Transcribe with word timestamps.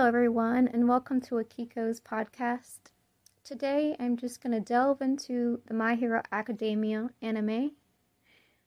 Hello, 0.00 0.08
everyone, 0.08 0.66
and 0.66 0.88
welcome 0.88 1.20
to 1.20 1.34
Akiko's 1.34 2.00
podcast. 2.00 2.78
Today, 3.44 3.94
I'm 4.00 4.16
just 4.16 4.42
going 4.42 4.54
to 4.54 4.58
delve 4.58 5.02
into 5.02 5.60
the 5.66 5.74
My 5.74 5.94
Hero 5.94 6.22
Academia 6.32 7.10
anime. 7.20 7.72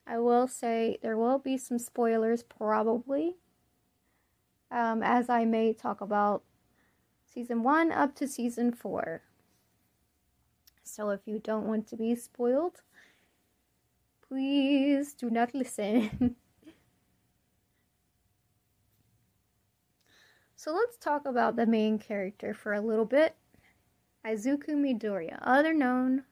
I 0.05 0.19
will 0.19 0.47
say 0.47 0.99
there 1.01 1.17
will 1.17 1.39
be 1.39 1.57
some 1.57 1.79
spoilers, 1.79 2.43
probably, 2.43 3.37
um, 4.69 5.01
as 5.01 5.27
I 5.27 5.43
may 5.43 5.73
talk 5.73 6.01
about 6.01 6.43
season 7.25 7.63
1 7.63 7.91
up 7.91 8.13
to 8.17 8.27
season 8.27 8.71
4. 8.71 9.23
So, 10.83 11.09
if 11.09 11.21
you 11.25 11.39
don't 11.39 11.65
want 11.65 11.87
to 11.87 11.97
be 11.97 12.13
spoiled, 12.13 12.83
please 14.21 15.15
do 15.15 15.31
not 15.31 15.55
listen. 15.55 16.35
So 20.63 20.71
let's 20.73 20.95
talk 20.95 21.25
about 21.25 21.57
the 21.57 21.65
main 21.65 21.99
character 21.99 22.53
for 22.53 22.71
a 22.71 22.79
little 22.79 23.03
bit. 23.03 23.35
Izuku 24.25 24.69
Midoriya, 24.69 25.37
other 25.41 25.73
known 25.73 26.23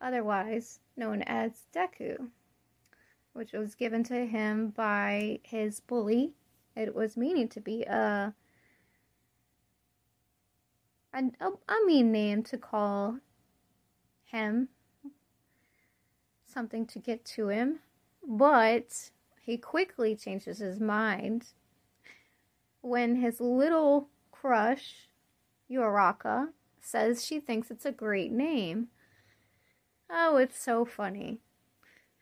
otherwise 0.00 0.80
known 0.96 1.20
as 1.20 1.66
Deku, 1.70 2.30
which 3.34 3.52
was 3.52 3.74
given 3.74 4.02
to 4.04 4.24
him 4.24 4.70
by 4.70 5.40
his 5.42 5.78
bully. 5.78 6.32
It 6.74 6.94
was 6.94 7.18
meaning 7.18 7.48
to 7.48 7.60
be 7.60 7.82
a 7.82 8.34
a, 11.12 11.22
a 11.38 11.76
mean 11.84 12.10
name 12.10 12.42
to 12.44 12.56
call 12.56 13.18
him, 14.24 14.70
something 16.46 16.86
to 16.86 16.98
get 16.98 17.26
to 17.26 17.48
him, 17.48 17.80
but 18.26 19.10
he 19.42 19.58
quickly 19.58 20.14
changes 20.14 20.58
his 20.58 20.78
mind 20.78 21.48
when 22.80 23.16
his 23.16 23.40
little 23.40 24.08
crush, 24.30 25.08
Uraraka, 25.70 26.48
says 26.80 27.24
she 27.24 27.40
thinks 27.40 27.70
it's 27.70 27.84
a 27.84 27.92
great 27.92 28.30
name. 28.30 28.88
Oh, 30.08 30.36
it's 30.36 30.62
so 30.62 30.84
funny. 30.84 31.40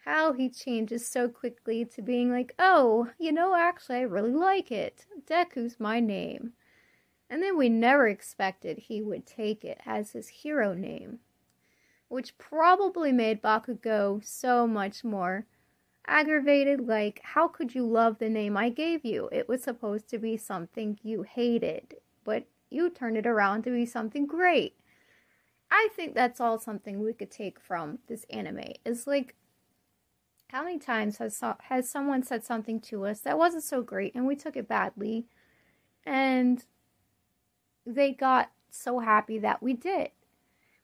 How 0.05 0.33
he 0.33 0.49
changes 0.49 1.07
so 1.07 1.29
quickly 1.29 1.85
to 1.85 2.01
being 2.01 2.31
like, 2.31 2.55
oh, 2.59 3.11
you 3.19 3.33
know, 3.33 3.55
actually, 3.55 3.97
I 3.97 4.03
really 4.03 4.33
like 4.33 4.73
it. 4.73 5.05
Deku's 5.29 5.79
my 5.79 6.01
name. 6.01 6.55
And 7.29 7.43
then 7.43 7.57
we 7.57 7.69
never 7.69 8.09
expected 8.09 8.79
he 8.79 9.03
would 9.03 9.27
take 9.27 9.63
it 9.63 9.79
as 9.85 10.13
his 10.13 10.29
hero 10.29 10.73
name, 10.73 11.19
which 12.09 12.39
probably 12.39 13.13
made 13.13 13.43
Bakugo 13.43 14.25
so 14.25 14.67
much 14.67 15.05
more 15.05 15.47
aggravated, 16.11 16.87
like, 16.87 17.21
how 17.23 17.49
could 17.49 17.75
you 17.75 17.87
love 17.87 18.19
the 18.19 18.29
name 18.29 18.57
I 18.57 18.69
gave 18.69 19.05
you? 19.05 19.29
It 19.33 19.49
was 19.49 19.63
supposed 19.63 20.09
to 20.09 20.19
be 20.19 20.37
something 20.37 20.99
you 21.03 21.23
hated, 21.23 21.95
but 22.25 22.45
you 22.69 22.91
turned 22.91 23.17
it 23.17 23.27
around 23.27 23.63
to 23.63 23.71
be 23.71 23.87
something 23.87 24.27
great. 24.27 24.75
I 25.71 25.89
think 25.95 26.15
that's 26.15 26.41
all 26.41 26.59
something 26.59 27.01
we 27.01 27.13
could 27.13 27.31
take 27.31 27.61
from 27.61 28.01
this 28.09 28.27
anime. 28.29 28.73
Is 28.85 29.07
like, 29.07 29.37
how 30.49 30.65
many 30.65 30.81
times 30.81 31.19
has 31.19 31.41
has 31.61 31.89
someone 31.89 32.25
said 32.25 32.45
something 32.45 32.81
to 32.81 33.07
us 33.07 33.21
that 33.21 33.39
wasn't 33.39 33.63
so 33.63 33.83
great 33.83 34.17
and 34.17 34.27
we 34.27 34.35
took 34.35 34.57
it 34.57 34.67
badly, 34.67 35.27
and 36.05 36.65
they 37.87 38.13
got 38.13 38.51
so 38.69 38.99
happy 38.99 39.39
that 39.39 39.63
we 39.63 39.75
did 39.75 40.11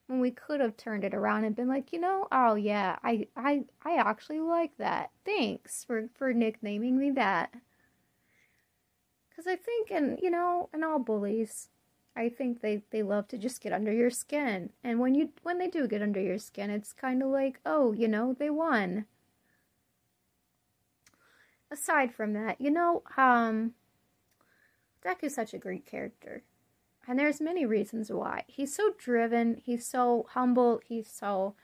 when 0.07 0.21
we 0.21 0.31
could 0.31 0.61
have 0.61 0.77
turned 0.77 1.05
it 1.05 1.15
around 1.15 1.45
and 1.45 1.57
been 1.57 1.69
like, 1.69 1.93
you 1.93 1.99
know, 1.99 2.29
oh 2.31 2.55
yeah, 2.55 2.97
I 3.03 3.27
I 3.37 3.65
I 3.83 3.97
actually 3.97 4.41
like 4.41 4.77
that. 4.79 5.11
Thanks 5.25 5.85
for 5.85 6.09
for 6.15 6.33
nicknaming 6.33 6.99
me 6.99 7.11
that. 7.13 7.53
Cuz 9.35 9.47
I 9.47 9.57
think 9.57 9.91
and 9.91 10.19
you 10.21 10.31
know, 10.31 10.69
and 10.73 10.85
all 10.85 10.99
bullies, 10.99 11.69
I 12.15 12.29
think 12.29 12.61
they 12.61 12.83
they 12.91 13.03
love 13.03 13.29
to 13.29 13.39
just 13.39 13.61
get 13.61 13.73
under 13.73 13.93
your 13.93 14.11
skin. 14.11 14.73
And 14.85 15.01
when 15.01 15.15
you 15.15 15.33
when 15.43 15.59
they 15.59 15.69
do 15.69 15.89
get 15.89 16.03
under 16.03 16.21
your 16.21 16.39
skin, 16.39 16.71
it's 16.71 16.93
kind 16.93 17.23
of 17.23 17.29
like, 17.31 17.61
oh, 17.67 17.93
you 17.93 18.09
know, 18.09 18.33
they 18.33 18.51
won. 18.51 19.07
Aside 21.71 22.15
from 22.15 22.33
that, 22.35 22.61
you 22.61 22.71
know, 22.71 23.03
um 23.17 23.75
Deku's 25.05 25.35
such 25.35 25.55
a 25.55 25.59
great 25.59 25.85
character. 25.87 26.43
And 27.09 27.19
there's 27.19 27.41
many 27.41 27.65
reasons 27.65 28.11
why. 28.11 28.45
He's 28.49 28.75
so 28.75 28.93
driven, 28.99 29.61
he's 29.65 29.87
so 29.87 30.27
humble, 30.31 30.81
he's 30.85 31.09
so 31.09 31.55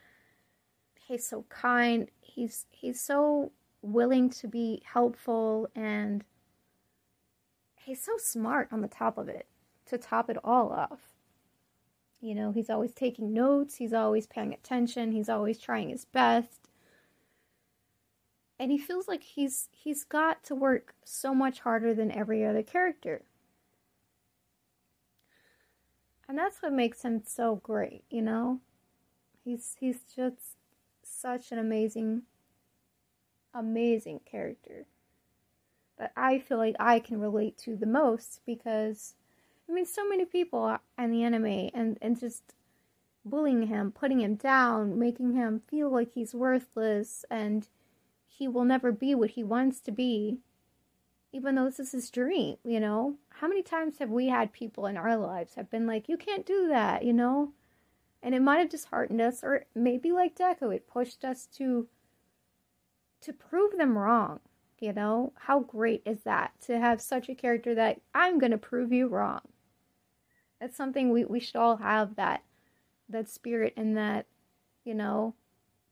he's 1.07 1.27
so 1.27 1.45
kind, 1.49 2.09
he's 2.21 2.65
he's 2.71 3.01
so 3.01 3.51
willing 3.81 4.29
to 4.29 4.47
be 4.47 4.81
helpful 4.85 5.69
and 5.75 6.23
he's 7.75 8.01
so 8.01 8.17
smart 8.17 8.69
on 8.71 8.81
the 8.81 8.87
top 8.87 9.17
of 9.17 9.27
it 9.27 9.47
to 9.85 9.97
top 9.97 10.29
it 10.29 10.37
all 10.43 10.71
off. 10.71 11.01
You 12.21 12.35
know, 12.35 12.53
he's 12.53 12.69
always 12.69 12.93
taking 12.93 13.33
notes, 13.33 13.75
he's 13.75 13.93
always 13.93 14.25
paying 14.25 14.53
attention, 14.53 15.11
he's 15.11 15.27
always 15.27 15.59
trying 15.59 15.89
his 15.89 16.05
best. 16.05 16.69
And 18.57 18.71
he 18.71 18.77
feels 18.77 19.09
like 19.09 19.23
he's 19.23 19.67
he's 19.73 20.05
got 20.05 20.41
to 20.45 20.55
work 20.55 20.95
so 21.03 21.33
much 21.35 21.59
harder 21.59 21.93
than 21.93 22.11
every 22.11 22.45
other 22.45 22.63
character. 22.63 23.23
And 26.27 26.37
that's 26.37 26.61
what 26.61 26.73
makes 26.73 27.01
him 27.03 27.21
so 27.25 27.55
great, 27.57 28.03
you 28.09 28.21
know? 28.21 28.59
He's 29.43 29.75
he's 29.79 29.99
just 30.15 30.55
such 31.03 31.51
an 31.51 31.59
amazing 31.59 32.23
amazing 33.53 34.21
character 34.25 34.85
that 35.97 36.11
I 36.15 36.39
feel 36.39 36.57
like 36.57 36.75
I 36.79 36.99
can 36.99 37.19
relate 37.19 37.57
to 37.59 37.75
the 37.75 37.85
most 37.85 38.41
because 38.45 39.15
I 39.69 39.73
mean 39.73 39.85
so 39.85 40.07
many 40.07 40.25
people 40.25 40.77
in 40.97 41.11
the 41.11 41.23
anime 41.23 41.69
and 41.73 41.97
and 42.01 42.19
just 42.19 42.55
bullying 43.25 43.67
him, 43.67 43.91
putting 43.91 44.19
him 44.19 44.35
down, 44.35 44.99
making 44.99 45.33
him 45.33 45.61
feel 45.67 45.89
like 45.89 46.13
he's 46.13 46.33
worthless 46.33 47.25
and 47.29 47.67
he 48.27 48.47
will 48.47 48.65
never 48.65 48.91
be 48.91 49.13
what 49.15 49.31
he 49.31 49.43
wants 49.43 49.79
to 49.81 49.91
be 49.91 50.39
even 51.33 51.55
though 51.55 51.65
this 51.65 51.79
is 51.79 51.91
his 51.91 52.11
dream, 52.11 52.57
you 52.63 52.79
know? 52.79 53.15
How 53.29 53.47
many 53.47 53.63
times 53.63 53.97
have 53.97 54.11
we 54.11 54.27
had 54.27 54.53
people 54.53 54.85
in 54.85 54.95
our 54.95 55.17
lives 55.17 55.55
have 55.55 55.69
been 55.69 55.87
like, 55.87 56.07
you 56.07 56.15
can't 56.15 56.45
do 56.45 56.67
that, 56.69 57.03
you 57.03 57.11
know? 57.11 57.51
And 58.21 58.35
it 58.35 58.41
might 58.41 58.59
have 58.59 58.69
disheartened 58.69 59.19
us, 59.19 59.43
or 59.43 59.65
maybe 59.75 60.11
like 60.11 60.37
Deku, 60.37 60.73
it 60.73 60.87
pushed 60.87 61.25
us 61.25 61.47
to 61.57 61.87
to 63.21 63.33
prove 63.33 63.77
them 63.77 63.97
wrong. 63.97 64.39
You 64.79 64.93
know? 64.93 65.33
How 65.35 65.59
great 65.59 66.03
is 66.05 66.21
that 66.21 66.51
to 66.67 66.79
have 66.79 67.01
such 67.01 67.27
a 67.29 67.35
character 67.35 67.73
that 67.73 67.99
I'm 68.13 68.37
gonna 68.37 68.59
prove 68.59 68.93
you 68.93 69.07
wrong? 69.07 69.41
That's 70.61 70.77
something 70.77 71.11
we, 71.11 71.25
we 71.25 71.39
should 71.39 71.55
all 71.55 71.77
have 71.77 72.15
that 72.15 72.43
that 73.09 73.27
spirit 73.27 73.73
and 73.75 73.97
that, 73.97 74.27
you 74.85 74.93
know, 74.93 75.33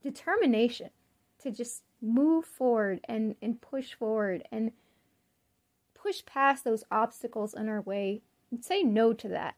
determination 0.04 0.92
to 1.40 1.52
just 1.52 1.84
move 2.02 2.46
forward 2.46 3.02
and, 3.06 3.36
and 3.42 3.60
push 3.60 3.94
forward 3.94 4.44
and 4.52 4.72
push 6.02 6.26
past 6.26 6.64
those 6.64 6.84
obstacles 6.92 7.54
in 7.54 7.70
our 7.70 7.82
way 7.82 8.22
and 8.50 8.64
say 8.64 8.84
no 8.84 9.14
to 9.14 9.28
that. 9.30 9.56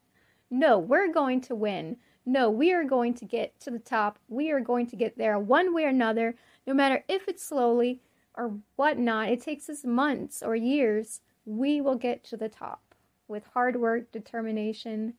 No, 0.49 0.77
we're 0.77 1.11
going 1.11 1.41
to 1.41 1.55
win. 1.55 1.97
No, 2.25 2.49
we 2.49 2.71
are 2.71 2.83
going 2.83 3.13
to 3.15 3.25
get 3.25 3.59
to 3.61 3.71
the 3.71 3.79
top. 3.79 4.19
We 4.27 4.51
are 4.51 4.59
going 4.59 4.87
to 4.87 4.95
get 4.95 5.17
there 5.17 5.37
one 5.39 5.73
way 5.73 5.85
or 5.85 5.89
another, 5.89 6.35
no 6.65 6.73
matter 6.73 7.03
if 7.07 7.27
it's 7.27 7.43
slowly 7.43 8.01
or 8.35 8.59
whatnot. 8.75 9.29
It 9.29 9.41
takes 9.41 9.69
us 9.69 9.83
months 9.83 10.41
or 10.41 10.55
years. 10.55 11.21
We 11.45 11.81
will 11.81 11.95
get 11.95 12.23
to 12.25 12.37
the 12.37 12.49
top. 12.49 12.95
With 13.27 13.45
hard 13.53 13.77
work, 13.77 14.11
determination, 14.11 15.15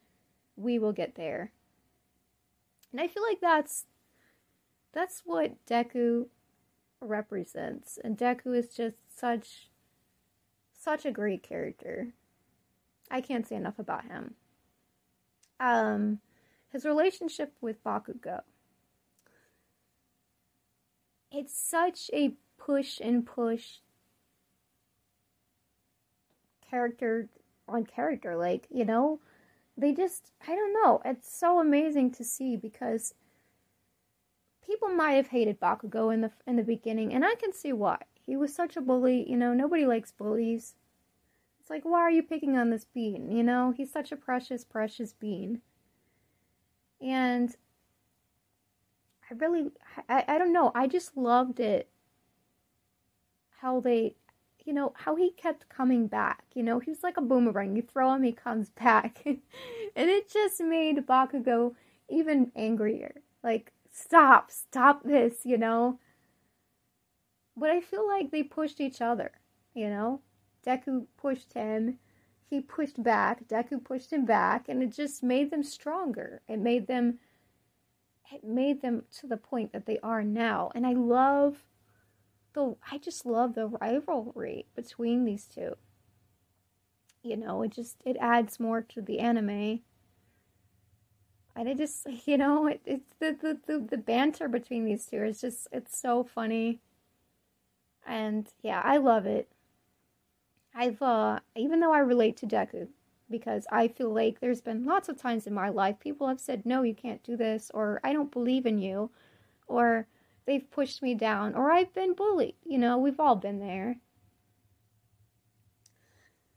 we 0.56 0.78
will 0.78 0.92
get 0.92 1.14
there. 1.14 1.52
And 2.92 3.00
I 3.00 3.08
feel 3.08 3.24
like 3.24 3.40
that's 3.40 3.86
that's 4.92 5.22
what 5.24 5.66
Deku 5.66 6.26
represents. 7.00 7.98
And 8.02 8.16
Deku 8.16 8.56
is 8.56 8.68
just 8.68 8.96
such 9.18 9.68
such 10.84 11.06
a 11.06 11.10
great 11.10 11.42
character. 11.42 12.08
I 13.10 13.20
can't 13.20 13.46
say 13.46 13.56
enough 13.56 13.78
about 13.78 14.04
him. 14.04 14.34
Um, 15.58 16.20
his 16.70 16.84
relationship 16.84 17.52
with 17.60 17.82
Bakugo. 17.82 18.42
It's 21.32 21.56
such 21.56 22.10
a 22.12 22.34
push 22.58 23.00
and 23.00 23.26
push 23.26 23.78
character 26.68 27.28
on 27.66 27.84
character. 27.84 28.36
Like, 28.36 28.66
you 28.70 28.84
know, 28.84 29.20
they 29.76 29.92
just, 29.92 30.32
I 30.46 30.54
don't 30.54 30.72
know. 30.72 31.00
It's 31.04 31.36
so 31.36 31.60
amazing 31.60 32.12
to 32.12 32.24
see 32.24 32.56
because 32.56 33.14
people 34.66 34.88
might 34.88 35.12
have 35.12 35.28
hated 35.28 35.60
Bakugo 35.60 36.12
in 36.12 36.20
the 36.20 36.30
in 36.46 36.56
the 36.56 36.62
beginning, 36.62 37.12
and 37.12 37.24
I 37.24 37.34
can 37.34 37.52
see 37.52 37.72
why. 37.72 37.98
He 38.26 38.36
was 38.36 38.54
such 38.54 38.76
a 38.76 38.80
bully, 38.80 39.28
you 39.28 39.36
know, 39.36 39.52
nobody 39.52 39.86
likes 39.86 40.12
bullies. 40.12 40.74
It's 41.60 41.70
like, 41.70 41.84
why 41.84 42.00
are 42.00 42.10
you 42.10 42.22
picking 42.22 42.56
on 42.56 42.70
this 42.70 42.84
bean? 42.84 43.30
You 43.30 43.42
know, 43.42 43.72
he's 43.76 43.90
such 43.92 44.12
a 44.12 44.16
precious, 44.16 44.64
precious 44.64 45.12
bean. 45.12 45.60
And 47.00 47.54
I 49.30 49.34
really, 49.34 49.70
I, 50.08 50.24
I 50.28 50.38
don't 50.38 50.52
know, 50.52 50.72
I 50.74 50.86
just 50.86 51.16
loved 51.16 51.60
it 51.60 51.88
how 53.60 53.80
they, 53.80 54.14
you 54.64 54.74
know, 54.74 54.92
how 54.94 55.16
he 55.16 55.30
kept 55.30 55.68
coming 55.70 56.06
back. 56.06 56.44
You 56.54 56.62
know, 56.62 56.78
he 56.80 56.90
was 56.90 57.02
like 57.02 57.16
a 57.16 57.22
boomerang. 57.22 57.76
You 57.76 57.82
throw 57.82 58.12
him, 58.12 58.22
he 58.22 58.32
comes 58.32 58.68
back. 58.84 59.22
and 59.24 59.40
it 59.96 60.30
just 60.30 60.60
made 60.60 61.06
Bakugo 61.06 61.74
even 62.10 62.52
angrier. 62.54 63.14
Like, 63.42 63.72
stop, 63.90 64.50
stop 64.50 65.02
this, 65.02 65.36
you 65.44 65.56
know? 65.56 65.98
But 67.56 67.70
I 67.70 67.80
feel 67.80 68.06
like 68.06 68.30
they 68.30 68.42
pushed 68.42 68.80
each 68.80 69.00
other, 69.00 69.32
you 69.74 69.88
know? 69.88 70.20
Deku 70.66 71.06
pushed 71.16 71.52
him, 71.52 71.98
he 72.48 72.60
pushed 72.60 73.02
back, 73.02 73.46
Deku 73.48 73.82
pushed 73.82 74.12
him 74.12 74.24
back, 74.24 74.68
and 74.68 74.82
it 74.82 74.92
just 74.92 75.22
made 75.22 75.50
them 75.50 75.62
stronger. 75.62 76.40
It 76.48 76.58
made 76.58 76.86
them 76.86 77.18
it 78.32 78.42
made 78.42 78.80
them 78.82 79.04
to 79.20 79.26
the 79.26 79.36
point 79.36 79.72
that 79.72 79.86
they 79.86 79.98
are 80.02 80.24
now. 80.24 80.72
And 80.74 80.86
I 80.86 80.92
love 80.92 81.64
the 82.54 82.76
I 82.90 82.98
just 82.98 83.26
love 83.26 83.54
the 83.54 83.66
rivalry 83.66 84.66
between 84.74 85.24
these 85.24 85.46
two. 85.46 85.76
You 87.22 87.36
know, 87.36 87.62
it 87.62 87.72
just 87.72 87.96
it 88.04 88.16
adds 88.20 88.58
more 88.60 88.82
to 88.82 89.00
the 89.00 89.18
anime. 89.18 89.80
And 91.56 91.68
it 91.68 91.76
just 91.78 92.06
you 92.26 92.38
know, 92.38 92.66
it, 92.66 92.80
it's 92.84 93.14
the, 93.18 93.36
the, 93.40 93.58
the, 93.66 93.78
the 93.90 93.98
banter 93.98 94.48
between 94.48 94.84
these 94.84 95.06
two 95.06 95.22
is 95.22 95.40
just 95.40 95.68
it's 95.72 95.98
so 95.98 96.24
funny. 96.24 96.80
And 98.06 98.48
yeah, 98.62 98.80
I 98.84 98.98
love 98.98 99.26
it. 99.26 99.48
I've 100.74 101.00
uh 101.00 101.40
even 101.56 101.80
though 101.80 101.92
I 101.92 102.00
relate 102.00 102.36
to 102.38 102.46
Deku 102.46 102.88
because 103.30 103.66
I 103.70 103.88
feel 103.88 104.12
like 104.12 104.40
there's 104.40 104.60
been 104.60 104.84
lots 104.84 105.08
of 105.08 105.16
times 105.16 105.46
in 105.46 105.54
my 105.54 105.68
life 105.68 105.98
people 106.00 106.28
have 106.28 106.40
said 106.40 106.66
no, 106.66 106.82
you 106.82 106.94
can't 106.94 107.22
do 107.22 107.36
this 107.36 107.70
or 107.72 108.00
I 108.04 108.12
don't 108.12 108.32
believe 108.32 108.66
in 108.66 108.78
you 108.78 109.10
or 109.66 110.06
they've 110.46 110.70
pushed 110.70 111.02
me 111.02 111.14
down 111.14 111.54
or 111.54 111.70
I've 111.72 111.94
been 111.94 112.14
bullied. 112.14 112.56
You 112.64 112.78
know, 112.78 112.98
we've 112.98 113.20
all 113.20 113.36
been 113.36 113.60
there. 113.60 113.98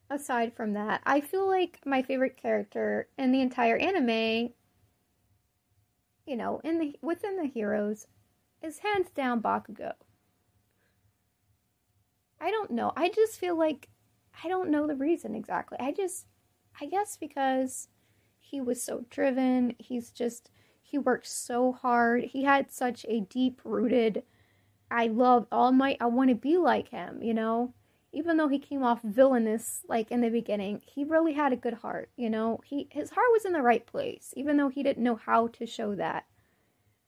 Aside 0.09 0.53
from 0.53 0.73
that, 0.73 1.01
I 1.05 1.21
feel 1.21 1.47
like 1.47 1.85
my 1.85 2.01
favorite 2.01 2.37
character 2.37 3.09
in 3.17 3.31
the 3.31 3.41
entire 3.41 3.77
anime, 3.77 4.53
you 6.25 6.35
know, 6.35 6.59
in 6.63 6.79
the 6.79 6.97
within 7.01 7.37
the 7.37 7.45
heroes 7.47 8.07
is 8.61 8.79
hands 8.79 9.09
down 9.11 9.41
Bakugo. 9.41 9.93
I 12.39 12.51
don't 12.51 12.71
know. 12.71 12.93
I 12.95 13.09
just 13.09 13.39
feel 13.39 13.57
like 13.57 13.89
I 14.43 14.47
don't 14.47 14.69
know 14.69 14.87
the 14.87 14.95
reason 14.95 15.35
exactly. 15.35 15.77
I 15.79 15.91
just 15.91 16.27
I 16.79 16.85
guess 16.85 17.17
because 17.17 17.89
he 18.39 18.61
was 18.61 18.81
so 18.83 19.05
driven, 19.09 19.75
he's 19.79 20.11
just 20.11 20.49
he 20.81 20.97
worked 20.97 21.27
so 21.27 21.73
hard. 21.73 22.25
He 22.25 22.43
had 22.43 22.71
such 22.71 23.05
a 23.09 23.21
deep 23.21 23.61
rooted 23.63 24.23
I 24.89 25.07
love 25.07 25.47
All 25.51 25.71
Might, 25.71 25.97
I 25.99 26.05
want 26.07 26.29
to 26.29 26.35
be 26.35 26.57
like 26.57 26.89
him, 26.89 27.21
you 27.21 27.33
know? 27.33 27.73
Even 28.13 28.37
though 28.37 28.47
he 28.47 28.59
came 28.59 28.83
off 28.83 29.01
villainous 29.01 29.81
like 29.87 30.11
in 30.11 30.21
the 30.21 30.29
beginning, 30.29 30.81
he 30.85 31.03
really 31.03 31.33
had 31.33 31.51
a 31.53 31.57
good 31.57 31.75
heart, 31.75 32.09
you 32.15 32.29
know? 32.29 32.61
He 32.65 32.87
his 32.91 33.09
heart 33.11 33.27
was 33.33 33.45
in 33.45 33.53
the 33.53 33.61
right 33.61 33.85
place, 33.85 34.33
even 34.35 34.57
though 34.57 34.69
he 34.69 34.83
didn't 34.83 35.03
know 35.03 35.15
how 35.15 35.47
to 35.47 35.65
show 35.65 35.95
that. 35.95 36.25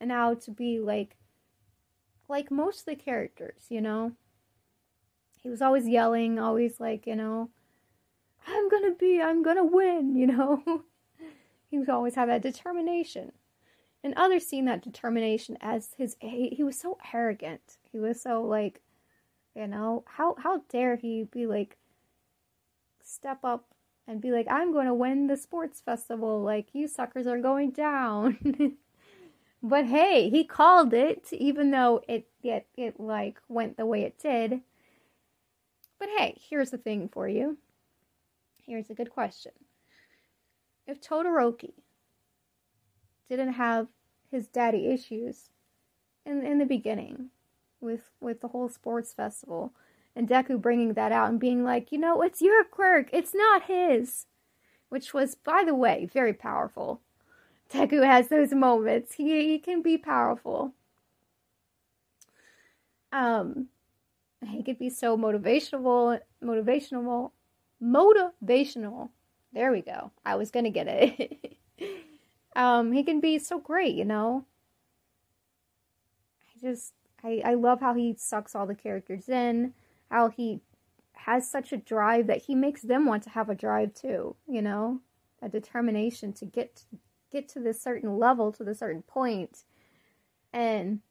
And 0.01 0.11
how 0.11 0.33
to 0.35 0.51
be 0.51 0.79
like 0.79 1.17
like 2.27 2.51
most 2.51 2.81
of 2.81 2.85
the 2.85 2.95
characters, 2.95 3.65
you 3.69 3.81
know? 3.81 4.13
He 5.49 5.51
was 5.51 5.63
always 5.63 5.87
yelling, 5.87 6.37
always 6.37 6.79
like, 6.79 7.07
you 7.07 7.15
know, 7.15 7.49
I'm 8.45 8.69
gonna 8.69 8.91
be, 8.93 9.19
I'm 9.19 9.41
gonna 9.41 9.65
win, 9.65 10.15
you 10.15 10.27
know? 10.27 10.83
he 11.71 11.79
was 11.79 11.89
always 11.89 12.13
have 12.13 12.27
that 12.27 12.43
determination. 12.43 13.31
And 14.03 14.13
others 14.13 14.45
seen 14.45 14.65
that 14.65 14.83
determination 14.83 15.57
as 15.59 15.95
his 15.97 16.15
he 16.21 16.63
was 16.63 16.79
so 16.79 16.99
arrogant. 17.11 17.79
He 17.91 17.97
was 17.97 18.21
so 18.21 18.43
like 18.43 18.81
you 19.55 19.65
know 19.65 20.03
how 20.05 20.35
how 20.37 20.61
dare 20.69 20.97
he 20.97 21.23
be 21.23 21.47
like 21.47 21.77
step 23.03 23.39
up 23.43 23.73
and 24.07 24.21
be 24.21 24.29
like 24.29 24.45
i'm 24.51 24.71
to 24.71 24.93
win 24.93 25.25
the 25.25 25.35
sports 25.35 25.81
festival. 25.81 26.43
Like 26.43 26.67
you 26.73 26.87
suckers 26.87 27.25
are 27.25 27.39
going 27.39 27.71
down. 27.71 28.37
But 29.63 29.87
hey 29.87 30.29
he 30.29 30.43
called 30.43 30.93
it 30.93 31.27
even 31.33 31.71
though 31.71 32.01
it 32.07 32.27
it, 32.43 32.67
it 32.77 32.99
like 32.99 33.41
went 33.49 33.77
the 33.77 33.87
way 33.87 34.03
it 34.03 34.19
did 34.19 34.61
but 35.99 36.09
hey 36.17 36.39
here's 36.49 36.71
the 36.71 36.77
thing 36.77 37.09
for 37.09 37.27
you 37.27 37.57
here's 38.65 38.89
a 38.89 38.93
good 38.95 39.09
question 39.09 39.51
if 40.87 41.01
todoroki 41.01 41.73
didn't 43.29 43.53
have 43.53 43.87
his 44.31 44.47
daddy 44.47 44.87
issues 44.87 45.49
in 46.25 46.43
in 46.45 46.57
the 46.57 46.65
beginning 46.65 47.29
with 47.81 48.09
with 48.19 48.41
the 48.41 48.49
whole 48.49 48.69
sports 48.69 49.13
festival 49.13 49.73
and 50.15 50.27
Deku 50.27 50.61
bringing 50.61 50.93
that 50.93 51.11
out 51.11 51.29
and 51.29 51.39
being 51.39 51.63
like, 51.63 51.91
you 51.91 51.97
know, 51.97 52.21
it's 52.21 52.41
your 52.41 52.63
quirk, 52.63 53.09
it's 53.13 53.33
not 53.33 53.63
his, 53.63 54.25
which 54.89 55.13
was, 55.13 55.35
by 55.35 55.63
the 55.65 55.75
way, 55.75 56.09
very 56.11 56.33
powerful. 56.33 56.99
Deku 57.71 58.03
has 58.05 58.27
those 58.27 58.51
moments. 58.51 59.13
He 59.15 59.47
he 59.47 59.59
can 59.59 59.81
be 59.81 59.97
powerful. 59.97 60.73
Um, 63.11 63.67
he 64.47 64.63
could 64.63 64.79
be 64.79 64.89
so 64.89 65.17
motivational, 65.17 66.19
motivational, 66.43 67.31
motivational. 67.83 69.09
There 69.53 69.71
we 69.71 69.81
go. 69.81 70.11
I 70.25 70.35
was 70.35 70.51
gonna 70.51 70.69
get 70.69 70.87
it. 70.87 71.57
Um, 72.55 72.91
he 72.91 73.03
can 73.03 73.19
be 73.19 73.39
so 73.39 73.59
great, 73.59 73.95
you 73.95 74.03
know. 74.05 74.45
I 76.43 76.59
just 76.59 76.93
I, 77.23 77.41
I 77.45 77.53
love 77.53 77.79
how 77.79 77.93
he 77.93 78.15
sucks 78.17 78.55
all 78.55 78.65
the 78.65 78.75
characters 78.75 79.29
in, 79.29 79.73
how 80.09 80.29
he 80.29 80.61
has 81.13 81.49
such 81.49 81.71
a 81.71 81.77
drive 81.77 82.27
that 82.27 82.43
he 82.43 82.55
makes 82.55 82.81
them 82.81 83.05
want 83.05 83.23
to 83.23 83.29
have 83.29 83.49
a 83.49 83.55
drive 83.55 83.93
too, 83.93 84.35
you 84.47 84.61
know? 84.61 84.99
A 85.41 85.49
determination 85.49 86.33
to 86.33 86.45
get 86.45 86.83
get 87.31 87.47
to 87.49 87.59
this 87.59 87.81
certain 87.81 88.17
level, 88.17 88.51
to 88.53 88.63
the 88.63 88.75
certain. 88.75 89.03
And 90.51 91.01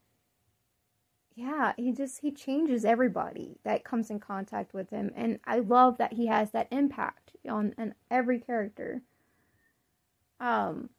yeah, 1.38 1.73
he 1.76 1.93
just 1.93 2.20
he 2.20 2.32
changes 2.32 2.85
everybody 2.85 3.58
that 3.64 3.85
comes 3.85 4.11
in 4.11 4.19
contact 4.19 4.75
with 4.75 4.90
him 4.90 5.12
and 5.14 5.38
I 5.44 5.61
love 5.61 5.96
that 5.99 6.14
he 6.14 6.26
has 6.26 6.50
that 6.50 6.67
impact 6.73 7.37
on, 7.49 7.75
on 7.79 7.94
every 8.11 8.40
character. 8.40 9.02
Um 10.40 10.90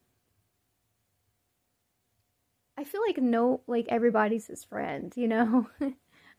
I 2.76 2.84
feel 2.84 3.02
like 3.06 3.18
no, 3.18 3.60
like 3.66 3.86
everybody's 3.88 4.46
his 4.46 4.64
friend, 4.64 5.12
you 5.16 5.28
know? 5.28 5.68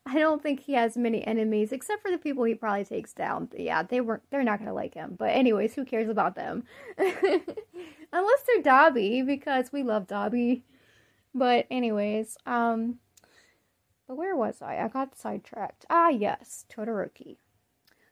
I 0.06 0.18
don't 0.18 0.42
think 0.42 0.60
he 0.60 0.72
has 0.72 0.96
many 0.96 1.24
enemies 1.24 1.70
except 1.70 2.02
for 2.02 2.10
the 2.10 2.18
people 2.18 2.42
he 2.42 2.56
probably 2.56 2.84
takes 2.84 3.12
down. 3.12 3.48
Yeah, 3.56 3.84
they 3.84 4.00
weren't 4.00 4.24
they're 4.30 4.42
not 4.42 4.58
gonna 4.58 4.74
like 4.74 4.94
him. 4.94 5.14
But 5.16 5.30
anyways, 5.30 5.74
who 5.74 5.84
cares 5.84 6.08
about 6.08 6.34
them? 6.34 6.64
Unless 6.98 8.42
they're 8.46 8.62
Dabi, 8.64 9.24
because 9.24 9.72
we 9.72 9.82
love 9.84 10.06
Dabi. 10.08 10.62
But 11.34 11.66
anyways, 11.70 12.38
um 12.46 12.98
but 14.06 14.16
where 14.16 14.36
was 14.36 14.62
I? 14.62 14.78
I 14.78 14.88
got 14.88 15.16
sidetracked. 15.16 15.86
Ah 15.90 16.08
yes, 16.08 16.64
Todoroki. 16.70 17.36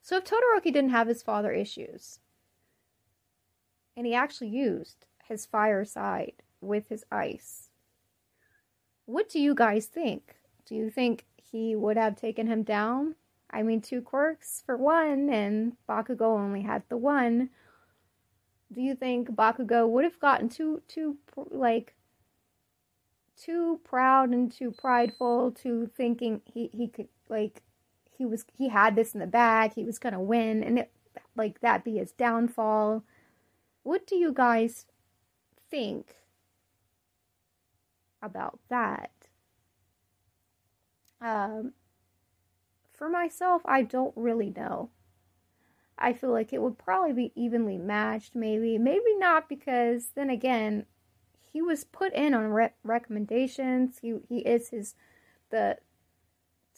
So 0.02 0.16
if 0.16 0.24
Todoroki 0.24 0.72
didn't 0.72 0.90
have 0.90 1.08
his 1.08 1.22
father 1.22 1.52
issues, 1.52 2.20
and 3.96 4.06
he 4.06 4.14
actually 4.14 4.48
used 4.48 5.06
his 5.24 5.46
fire 5.46 5.84
side 5.84 6.42
with 6.60 6.88
his 6.88 7.04
ice 7.10 7.70
what 9.10 9.28
do 9.28 9.40
you 9.40 9.54
guys 9.54 9.86
think? 9.86 10.36
Do 10.66 10.76
you 10.76 10.88
think 10.88 11.24
he 11.36 11.74
would 11.74 11.96
have 11.96 12.14
taken 12.14 12.46
him 12.46 12.62
down? 12.62 13.16
I 13.50 13.62
mean, 13.64 13.80
two 13.80 14.00
quirks 14.00 14.62
for 14.64 14.76
one, 14.76 15.28
and 15.28 15.76
Bakugo 15.88 16.38
only 16.38 16.62
had 16.62 16.84
the 16.88 16.96
one. 16.96 17.50
Do 18.72 18.80
you 18.80 18.94
think 18.94 19.30
Bakugo 19.30 19.88
would 19.88 20.04
have 20.04 20.20
gotten 20.20 20.48
too, 20.48 20.82
too, 20.86 21.16
like, 21.36 21.94
too 23.42 23.80
proud 23.84 24.30
and 24.30 24.52
too 24.52 24.70
prideful 24.72 25.52
to 25.62 25.90
thinking 25.96 26.42
he, 26.44 26.70
he 26.72 26.88
could, 26.88 27.08
like, 27.28 27.62
he 28.10 28.26
was, 28.26 28.44
he 28.56 28.68
had 28.68 28.96
this 28.96 29.14
in 29.14 29.20
the 29.20 29.26
bag, 29.26 29.74
he 29.74 29.84
was 29.84 29.98
gonna 29.98 30.20
win, 30.20 30.62
and 30.62 30.78
it, 30.78 30.92
like, 31.36 31.60
that 31.60 31.84
be 31.84 31.96
his 31.98 32.12
downfall? 32.12 33.02
What 33.82 34.06
do 34.06 34.16
you 34.16 34.32
guys 34.32 34.86
think 35.70 36.16
about 38.22 38.58
that. 38.68 39.10
Um, 41.20 41.72
for 42.92 43.08
myself, 43.08 43.62
I 43.64 43.82
don't 43.82 44.14
really 44.16 44.50
know. 44.50 44.90
I 45.98 46.12
feel 46.12 46.30
like 46.30 46.52
it 46.52 46.62
would 46.62 46.78
probably 46.78 47.12
be 47.12 47.32
evenly 47.34 47.76
matched, 47.76 48.34
maybe. 48.34 48.78
Maybe 48.78 49.14
not, 49.18 49.48
because 49.48 50.10
then 50.14 50.30
again, 50.30 50.86
he 51.52 51.60
was 51.62 51.84
put 51.84 52.12
in 52.14 52.34
on 52.34 52.50
re- 52.50 52.74
recommendations. 52.82 53.98
He, 54.00 54.14
he 54.28 54.38
is 54.38 54.68
his, 54.68 54.94
the 55.50 55.78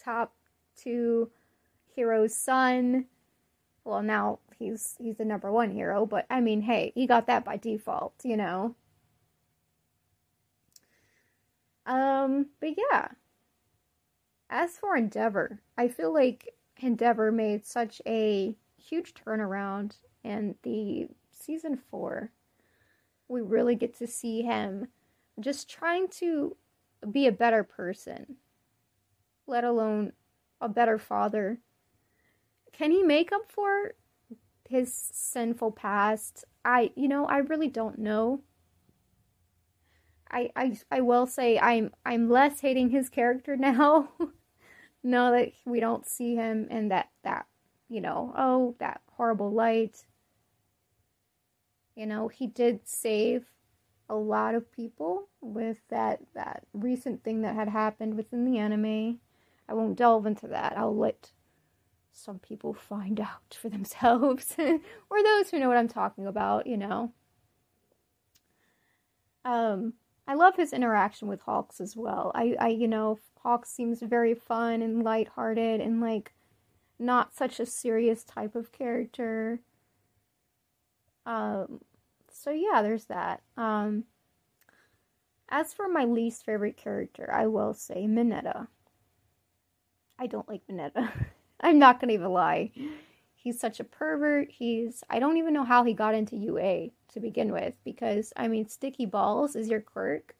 top 0.02 0.34
two 0.76 1.30
hero's 1.94 2.34
son. 2.34 3.06
Well, 3.84 4.02
now 4.02 4.38
he's 4.58 4.96
he's 4.98 5.16
the 5.16 5.24
number 5.24 5.50
one 5.50 5.70
hero, 5.72 6.06
but 6.06 6.26
I 6.30 6.40
mean, 6.40 6.62
hey, 6.62 6.92
he 6.94 7.06
got 7.06 7.26
that 7.26 7.44
by 7.44 7.56
default, 7.56 8.14
you 8.22 8.36
know. 8.36 8.76
Um, 11.86 12.46
but 12.60 12.70
yeah. 12.76 13.08
As 14.48 14.76
for 14.76 14.96
Endeavor, 14.96 15.60
I 15.78 15.88
feel 15.88 16.12
like 16.12 16.54
Endeavor 16.78 17.32
made 17.32 17.66
such 17.66 18.02
a 18.06 18.54
huge 18.76 19.14
turnaround 19.14 19.96
in 20.22 20.56
the 20.62 21.08
season 21.30 21.78
four. 21.90 22.30
We 23.32 23.40
really 23.40 23.76
get 23.76 23.96
to 23.96 24.06
see 24.06 24.42
him 24.42 24.88
just 25.40 25.70
trying 25.70 26.08
to 26.08 26.54
be 27.10 27.26
a 27.26 27.32
better 27.32 27.64
person, 27.64 28.36
let 29.46 29.64
alone 29.64 30.12
a 30.60 30.68
better 30.68 30.98
father. 30.98 31.58
Can 32.74 32.90
he 32.90 33.02
make 33.02 33.32
up 33.32 33.50
for 33.50 33.94
his 34.68 34.92
sinful 34.92 35.72
past? 35.72 36.44
I, 36.62 36.90
you 36.94 37.08
know, 37.08 37.24
I 37.24 37.38
really 37.38 37.68
don't 37.68 37.98
know. 37.98 38.42
I, 40.30 40.50
I, 40.54 40.78
I 40.90 41.00
will 41.00 41.26
say 41.26 41.58
I'm 41.58 41.90
I'm 42.04 42.28
less 42.28 42.60
hating 42.60 42.90
his 42.90 43.08
character 43.08 43.56
now. 43.58 44.10
now 45.02 45.30
that 45.30 45.52
we 45.64 45.80
don't 45.80 46.06
see 46.06 46.34
him 46.34 46.68
in 46.70 46.88
that 46.88 47.08
that 47.24 47.46
you 47.88 48.02
know 48.02 48.34
oh 48.36 48.74
that 48.78 49.00
horrible 49.12 49.50
light. 49.50 50.04
You 51.94 52.06
know 52.06 52.28
he 52.28 52.46
did 52.46 52.80
save 52.88 53.46
a 54.08 54.14
lot 54.14 54.54
of 54.54 54.70
people 54.70 55.28
with 55.40 55.78
that 55.88 56.20
that 56.34 56.64
recent 56.72 57.24
thing 57.24 57.42
that 57.42 57.54
had 57.54 57.68
happened 57.68 58.14
within 58.16 58.44
the 58.44 58.58
anime. 58.58 59.18
I 59.68 59.74
won't 59.74 59.96
delve 59.96 60.26
into 60.26 60.48
that. 60.48 60.76
I'll 60.76 60.96
let 60.96 61.32
some 62.12 62.38
people 62.38 62.74
find 62.74 63.20
out 63.20 63.56
for 63.58 63.68
themselves 63.68 64.54
or 64.58 65.22
those 65.22 65.50
who 65.50 65.58
know 65.58 65.68
what 65.68 65.78
I'm 65.78 65.88
talking 65.88 66.26
about, 66.26 66.66
you 66.66 66.76
know. 66.76 67.12
Um 69.44 69.94
I 70.26 70.34
love 70.34 70.56
his 70.56 70.72
interaction 70.72 71.26
with 71.28 71.40
Hawks 71.42 71.80
as 71.80 71.96
well. 71.96 72.32
I 72.34 72.54
I 72.60 72.68
you 72.68 72.88
know, 72.88 73.18
Hawks 73.42 73.70
seems 73.70 74.00
very 74.02 74.34
fun 74.34 74.82
and 74.82 75.02
lighthearted 75.02 75.80
and 75.80 76.00
like 76.00 76.32
not 76.98 77.34
such 77.34 77.58
a 77.58 77.66
serious 77.66 78.24
type 78.24 78.54
of 78.54 78.72
character. 78.72 79.60
Um 81.26 81.80
so 82.32 82.50
yeah, 82.50 82.82
there's 82.82 83.04
that. 83.06 83.42
Um, 83.56 84.04
as 85.48 85.74
for 85.74 85.88
my 85.88 86.04
least 86.04 86.44
favorite 86.44 86.76
character, 86.76 87.30
I 87.32 87.46
will 87.46 87.74
say 87.74 88.06
Minetta. 88.06 88.68
I 90.18 90.26
don't 90.26 90.48
like 90.48 90.62
Minetta. 90.68 91.12
I'm 91.60 91.78
not 91.78 92.00
gonna 92.00 92.14
even 92.14 92.32
lie. 92.32 92.72
He's 93.34 93.60
such 93.60 93.80
a 93.80 93.84
pervert. 93.84 94.50
He's 94.50 95.04
I 95.10 95.18
don't 95.18 95.36
even 95.36 95.54
know 95.54 95.64
how 95.64 95.84
he 95.84 95.94
got 95.94 96.14
into 96.14 96.36
UA 96.36 96.88
to 97.12 97.20
begin 97.20 97.52
with 97.52 97.74
because 97.84 98.32
I 98.36 98.48
mean 98.48 98.68
sticky 98.68 99.06
balls 99.06 99.56
is 99.56 99.68
your 99.68 99.80
quirk. 99.80 100.34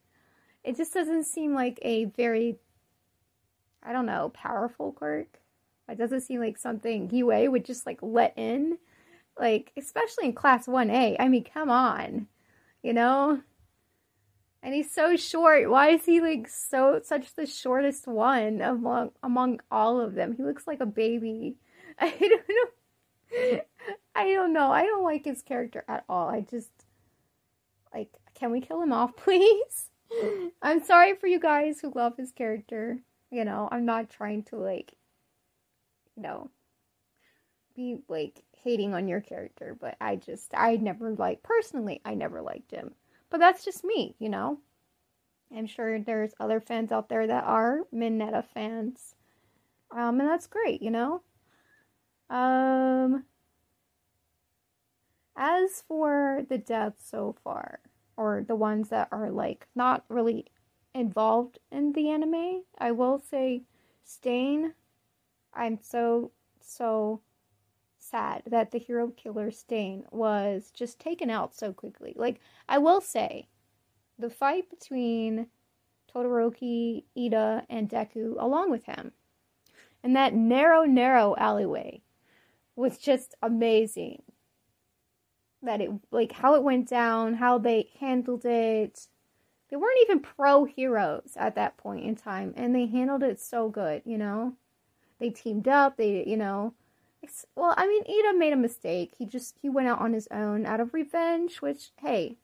It 0.65 0.77
just 0.77 0.95
doesn't 0.95 1.25
seem 1.25 1.55
like 1.55 1.79
a 1.83 2.07
very 2.07 2.57
I 3.83 3.93
don't 3.93 4.07
know, 4.07 4.31
powerful 4.33 4.93
quirk. 4.93 5.41
It 5.89 5.99
doesn't 5.99 6.21
seem 6.23 6.41
like 6.41 6.57
something 6.57 7.11
UA 7.13 7.51
would 7.51 7.65
just 7.65 7.87
like 7.87 7.99
let 8.01 8.33
in. 8.37 8.79
Like, 9.39 9.73
especially 9.77 10.27
in 10.27 10.35
class 10.35 10.67
1A. 10.67 11.17
I 11.19 11.29
mean, 11.29 11.45
come 11.45 11.71
on. 11.71 12.27
You 12.83 12.93
know? 12.93 13.41
And 14.63 14.75
he's 14.75 14.93
so 14.93 15.17
short. 15.17 15.69
Why 15.69 15.91
is 15.91 16.05
he 16.05 16.21
like 16.21 16.49
so 16.49 17.01
such 17.03 17.35
the 17.35 17.47
shortest 17.47 18.07
one 18.07 18.61
among 18.61 19.11
among 19.23 19.61
all 19.73 20.01
of 20.01 20.15
them? 20.15 20.35
He 20.35 20.45
looks 20.45 20.69
like 20.69 20.81
a 20.81 20.87
baby. 20.87 21.57
I 21.99 22.11
don't 22.11 22.49
know. 22.49 23.61
I 24.15 24.33
don't 24.33 24.53
know. 24.53 24.71
I 24.71 24.85
don't 24.85 25.03
like 25.03 25.25
his 25.25 25.43
character 25.43 25.85
at 25.89 26.05
all. 26.09 26.29
I 26.29 26.43
just 26.43 26.71
like 27.93 28.11
can 28.35 28.53
we 28.53 28.61
kill 28.61 28.81
him 28.81 28.93
off, 28.93 29.17
please? 29.17 29.89
I'm 30.61 30.85
sorry 30.85 31.17
for 31.17 31.27
you 31.27 31.41
guys 31.41 31.81
who 31.81 31.93
love 31.95 32.17
his 32.17 32.31
character. 32.31 32.99
You 33.31 33.45
know, 33.45 33.69
I'm 33.73 33.85
not 33.85 34.11
trying 34.11 34.45
to 34.45 34.57
like 34.57 34.93
you 36.17 36.23
know 36.23 36.51
be 37.75 37.99
like 38.09 38.45
hating 38.63 38.95
on 38.95 39.09
your 39.09 39.21
character, 39.21 39.77
but 39.79 39.97
I 40.01 40.17
just, 40.17 40.53
I 40.55 40.77
never 40.77 41.13
like, 41.13 41.43
personally, 41.43 42.01
I 42.05 42.15
never 42.15 42.43
liked 42.43 42.71
him. 42.71 42.95
But 43.31 43.41
that's 43.41 43.65
just 43.65 43.85
me, 43.85 44.15
you 44.19 44.29
know? 44.29 44.59
I'm 45.55 45.67
sure 45.67 45.99
there's 45.99 46.33
other 46.41 46.61
fans 46.61 46.93
out 46.93 47.09
there 47.09 47.27
that 47.27 47.45
are 47.45 47.81
Minetta 47.93 48.45
fans. 48.55 49.15
Um, 49.91 50.21
and 50.21 50.29
that's 50.29 50.47
great, 50.47 50.81
you 50.81 50.91
know? 50.91 51.23
Um, 52.31 53.25
as 55.37 55.83
for 55.87 56.43
the 56.49 56.59
deaths 56.59 57.09
so 57.09 57.37
far, 57.45 57.81
or 58.17 58.45
the 58.47 58.57
ones 58.57 58.89
that 58.91 59.09
are 59.11 59.31
like 59.31 59.67
not 59.75 60.05
really 60.09 60.47
involved 60.95 61.59
in 61.71 61.93
the 61.93 62.11
anime, 62.11 62.63
I 62.79 62.93
will 62.93 63.19
say 63.19 63.63
Stain. 64.05 64.75
I'm 65.55 65.79
so, 65.83 66.31
so 66.61 67.21
sad 68.13 68.43
that 68.47 68.71
the 68.71 68.79
hero 68.79 69.09
killer 69.09 69.51
Stain 69.51 70.05
was 70.13 70.71
just 70.73 71.01
taken 71.01 71.31
out 71.31 71.57
so 71.57 71.73
quickly. 71.73 72.13
Like, 72.15 72.41
I 72.69 72.79
will 72.79 73.01
say, 73.01 73.49
the 74.19 74.31
fight 74.31 74.71
between 74.71 75.49
Todoroki, 76.15 77.05
Iida, 77.17 77.65
and 77.69 77.89
Deku, 77.89 78.37
along 78.39 78.71
with 78.71 78.85
him, 78.85 79.13
and 80.05 80.15
that 80.15 80.35
narrow, 80.35 80.85
narrow 80.85 81.35
alleyway, 81.37 82.03
was 82.77 82.99
just 82.99 83.35
amazing. 83.43 84.23
That 85.63 85.81
it, 85.81 85.91
like, 86.11 86.33
how 86.33 86.55
it 86.55 86.63
went 86.63 86.89
down, 86.89 87.35
how 87.35 87.59
they 87.59 87.89
handled 87.99 88.45
it. 88.45 89.09
They 89.71 89.77
weren't 89.77 90.01
even 90.03 90.21
pro 90.21 90.65
heroes 90.65 91.33
at 91.37 91.55
that 91.55 91.79
point 91.79 92.05
in 92.05 92.15
time, 92.15 92.53
and 92.57 92.75
they 92.75 92.87
handled 92.87 93.23
it 93.23 93.41
so 93.41 93.71
good, 93.71 94.03
you 94.05 94.19
know? 94.19 94.55
They 95.19 95.31
teamed 95.31 95.67
up, 95.67 95.97
they, 95.97 96.25
you 96.27 96.37
know, 96.37 96.75
well, 97.55 97.75
I 97.77 97.87
mean, 97.87 98.05
Iida 98.05 98.37
made 98.37 98.53
a 98.53 98.57
mistake. 98.57 99.15
He 99.17 99.27
just 99.27 99.57
he 99.63 99.69
went 99.69 99.89
out 99.89 100.01
on 100.01 100.13
his 100.13 100.29
own 100.31 100.67
out 100.67 100.81
of 100.81 100.95
revenge, 100.95 101.61
which 101.61 101.91
hey, 102.01 102.37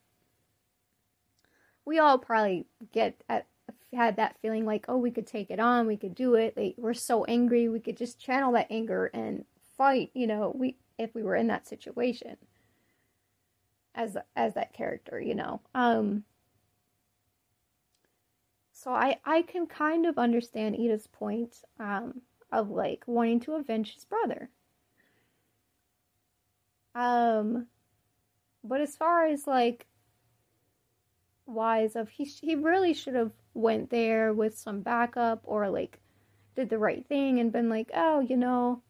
we 1.85 1.99
all 1.99 2.19
probably 2.19 2.67
get 2.93 3.23
at 3.29 3.47
had 3.93 4.17
that 4.17 4.37
feeling 4.41 4.67
like, 4.67 4.85
oh, 4.89 4.99
we 4.99 5.11
could 5.11 5.27
take 5.27 5.51
it 5.51 5.59
on, 5.59 5.87
we 5.87 5.97
could 5.97 6.15
do 6.15 6.35
it. 6.35 6.57
We're 6.77 6.95
so 6.95 7.25
angry, 7.25 7.69
we 7.69 7.81
could 7.81 7.97
just 7.97 8.21
channel 8.21 8.53
that 8.53 8.67
anger 8.71 9.07
and 9.15 9.45
fight. 9.77 10.11
You 10.15 10.27
know, 10.27 10.53
we 10.55 10.77
if 10.99 11.15
we 11.15 11.23
were 11.23 11.37
in 11.37 11.47
that 11.49 11.67
situation 11.67 12.37
as 13.95 14.17
as 14.37 14.55
that 14.55 14.73
character, 14.73 15.21
you 15.21 15.35
know. 15.35 15.61
Um. 15.75 16.25
So 18.73 18.93
I 18.93 19.19
I 19.25 19.43
can 19.43 19.67
kind 19.67 20.07
of 20.07 20.19
understand 20.19 20.77
Iida's 20.77 21.09
point 21.09 21.63
um 21.81 22.23
of 22.53 22.71
like 22.71 23.03
wanting 23.07 23.41
to 23.41 23.55
avenge 23.55 23.95
his 23.95 24.05
brother 24.05 24.51
um, 26.99 27.67
but 28.65 28.81
as 28.81 28.97
far 28.97 29.27
as 29.27 29.47
like 29.47 29.87
wise 31.47 31.95
of 31.95 32.09
he 32.09 32.25
he 32.25 32.57
really 32.57 32.93
should 32.93 33.15
have 33.15 33.31
went 33.55 33.89
there 33.89 34.35
with 34.35 34.59
some 34.59 34.81
backup 34.81 35.41
or 35.45 35.71
like 35.71 36.01
did 36.57 36.69
the 36.69 36.79
right 36.79 37.07
thing 37.07 37.39
and 37.39 37.53
been 37.53 37.69
like, 37.69 37.89
oh, 37.95 38.19
you 38.19 38.37
know, 38.37 38.83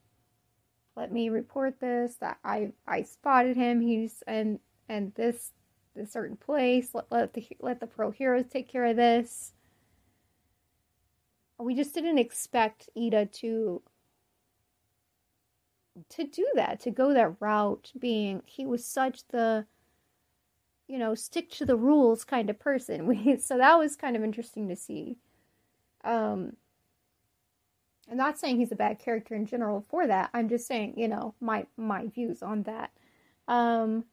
let 0.97 1.13
me 1.13 1.29
report 1.29 1.81
this 1.81 2.15
that 2.21 2.39
I 2.43 2.73
I 2.87 3.03
spotted 3.03 3.57
him. 3.57 3.83
He's 3.83 4.23
and 4.27 4.59
and 4.89 5.13
this 5.15 5.53
this 5.95 6.11
certain 6.11 6.37
place. 6.39 6.95
Let 6.95 7.05
let 7.11 7.35
the 7.35 7.47
let 7.61 7.79
the 7.79 7.87
pro 7.87 8.11
heroes 8.11 8.47
take 8.49 8.69
care 8.73 8.87
of 8.87 8.97
this. 8.97 9.53
We 11.59 11.75
just 11.75 11.93
didn't 11.93 12.19
expect 12.19 12.89
Iida 12.97 13.31
to 13.41 13.83
to 16.11 16.25
do 16.25 16.47
that, 16.55 16.81
to 16.81 16.91
go 16.91 17.13
that 17.15 17.37
route, 17.41 17.93
being 17.99 18.43
he 18.47 18.67
was 18.67 18.85
such 18.85 19.27
the, 19.29 19.67
you 20.87 20.99
know, 20.99 21.15
stick 21.15 21.51
to 21.53 21.67
the 21.67 21.77
rules 21.77 22.25
kind 22.25 22.51
of 22.51 22.59
person. 22.59 23.07
We, 23.07 23.37
so 23.39 23.59
that 23.59 23.79
was 23.79 23.97
kind 23.97 24.17
of 24.17 24.23
interesting 24.25 24.69
to 24.69 24.77
see. 24.77 25.19
Um, 26.05 26.57
I'm 28.11 28.17
not 28.17 28.39
saying 28.39 28.59
he's 28.59 28.73
a 28.73 28.77
bad 28.77 28.99
character 28.99 29.35
in 29.35 29.47
general 29.47 29.83
for 29.89 30.07
that. 30.07 30.31
I'm 30.33 30.49
just 30.49 30.67
saying, 30.67 30.95
you 30.97 31.09
know, 31.09 31.35
my 31.41 31.67
my 31.77 32.07
views 32.07 32.43
on 32.43 32.63
that. 32.65 32.91
Um, 33.47 34.05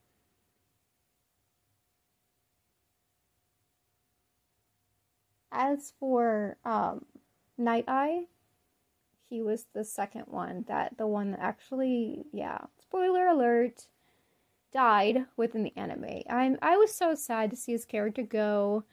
as 5.51 5.93
for 5.99 6.57
um, 6.65 7.05
Night 7.57 7.85
Eye, 7.87 8.25
he 9.35 9.41
was 9.41 9.65
the 9.73 9.83
second 9.83 10.23
one 10.27 10.63
that 10.69 10.97
the 10.97 11.05
one 11.05 11.31
that 11.31 11.41
actually 11.41 12.23
yeah 12.31 12.59
spoiler 12.81 13.27
alert 13.27 13.87
died 14.71 15.25
within 15.35 15.63
the 15.63 15.75
anime. 15.75 16.21
I'm 16.29 16.57
i 16.61 16.77
was 16.77 16.93
so 16.93 17.15
sad 17.15 17.49
to 17.49 17.57
see 17.57 17.73
his 17.73 17.83
character 17.83 18.23
go. 18.23 18.85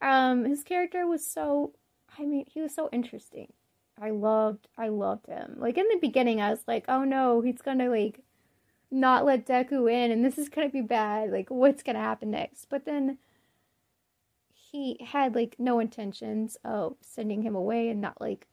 Um 0.00 0.44
his 0.44 0.62
character 0.62 1.08
was 1.08 1.26
so 1.26 1.72
i 2.16 2.24
mean 2.24 2.44
he 2.46 2.60
was 2.60 2.72
so 2.72 2.88
interesting. 2.92 3.52
I 4.00 4.10
loved 4.10 4.68
i 4.78 4.86
loved 4.86 5.26
him. 5.26 5.56
Like 5.58 5.76
in 5.76 5.88
the 5.88 5.98
beginning 6.00 6.40
i 6.40 6.50
was 6.50 6.62
like 6.68 6.84
oh 6.88 7.02
no 7.02 7.40
he's 7.40 7.60
gonna 7.60 7.90
like 7.90 8.20
not 8.92 9.24
let 9.24 9.44
deku 9.44 9.92
in 9.92 10.12
and 10.12 10.24
this 10.24 10.38
is 10.38 10.48
gonna 10.48 10.68
be 10.68 10.82
bad. 10.82 11.32
Like 11.32 11.50
what's 11.50 11.82
gonna 11.82 11.98
happen 11.98 12.30
next? 12.30 12.66
But 12.70 12.84
then 12.84 13.18
he 14.52 14.98
had 15.04 15.34
like 15.34 15.56
no 15.58 15.80
intentions 15.80 16.56
of 16.64 16.96
sending 17.00 17.42
him 17.42 17.56
away 17.56 17.88
and 17.88 18.00
not 18.00 18.20
like 18.20 18.46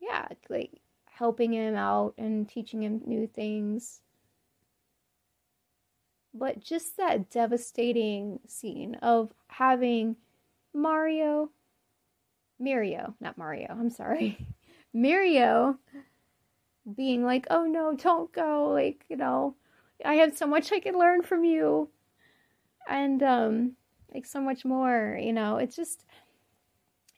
yeah, 0.00 0.28
like 0.48 0.80
helping 1.06 1.52
him 1.52 1.74
out 1.74 2.14
and 2.18 2.48
teaching 2.48 2.82
him 2.82 3.00
new 3.06 3.26
things. 3.26 4.00
But 6.34 6.60
just 6.60 6.98
that 6.98 7.30
devastating 7.30 8.40
scene 8.46 8.96
of 8.96 9.32
having 9.48 10.16
Mario, 10.74 11.50
Mirio, 12.60 13.14
not 13.20 13.38
Mario, 13.38 13.68
I'm 13.70 13.88
sorry, 13.88 14.38
Mirio 14.94 15.78
being 16.94 17.24
like, 17.24 17.46
oh 17.50 17.64
no, 17.64 17.94
don't 17.96 18.30
go, 18.32 18.68
like, 18.68 19.04
you 19.08 19.16
know, 19.16 19.56
I 20.04 20.14
have 20.16 20.36
so 20.36 20.46
much 20.46 20.72
I 20.72 20.80
can 20.80 20.98
learn 20.98 21.22
from 21.22 21.44
you. 21.44 21.88
And, 22.88 23.22
um, 23.22 23.72
like 24.12 24.26
so 24.26 24.40
much 24.40 24.64
more, 24.64 25.18
you 25.20 25.32
know, 25.32 25.56
it's 25.56 25.74
just, 25.74 26.04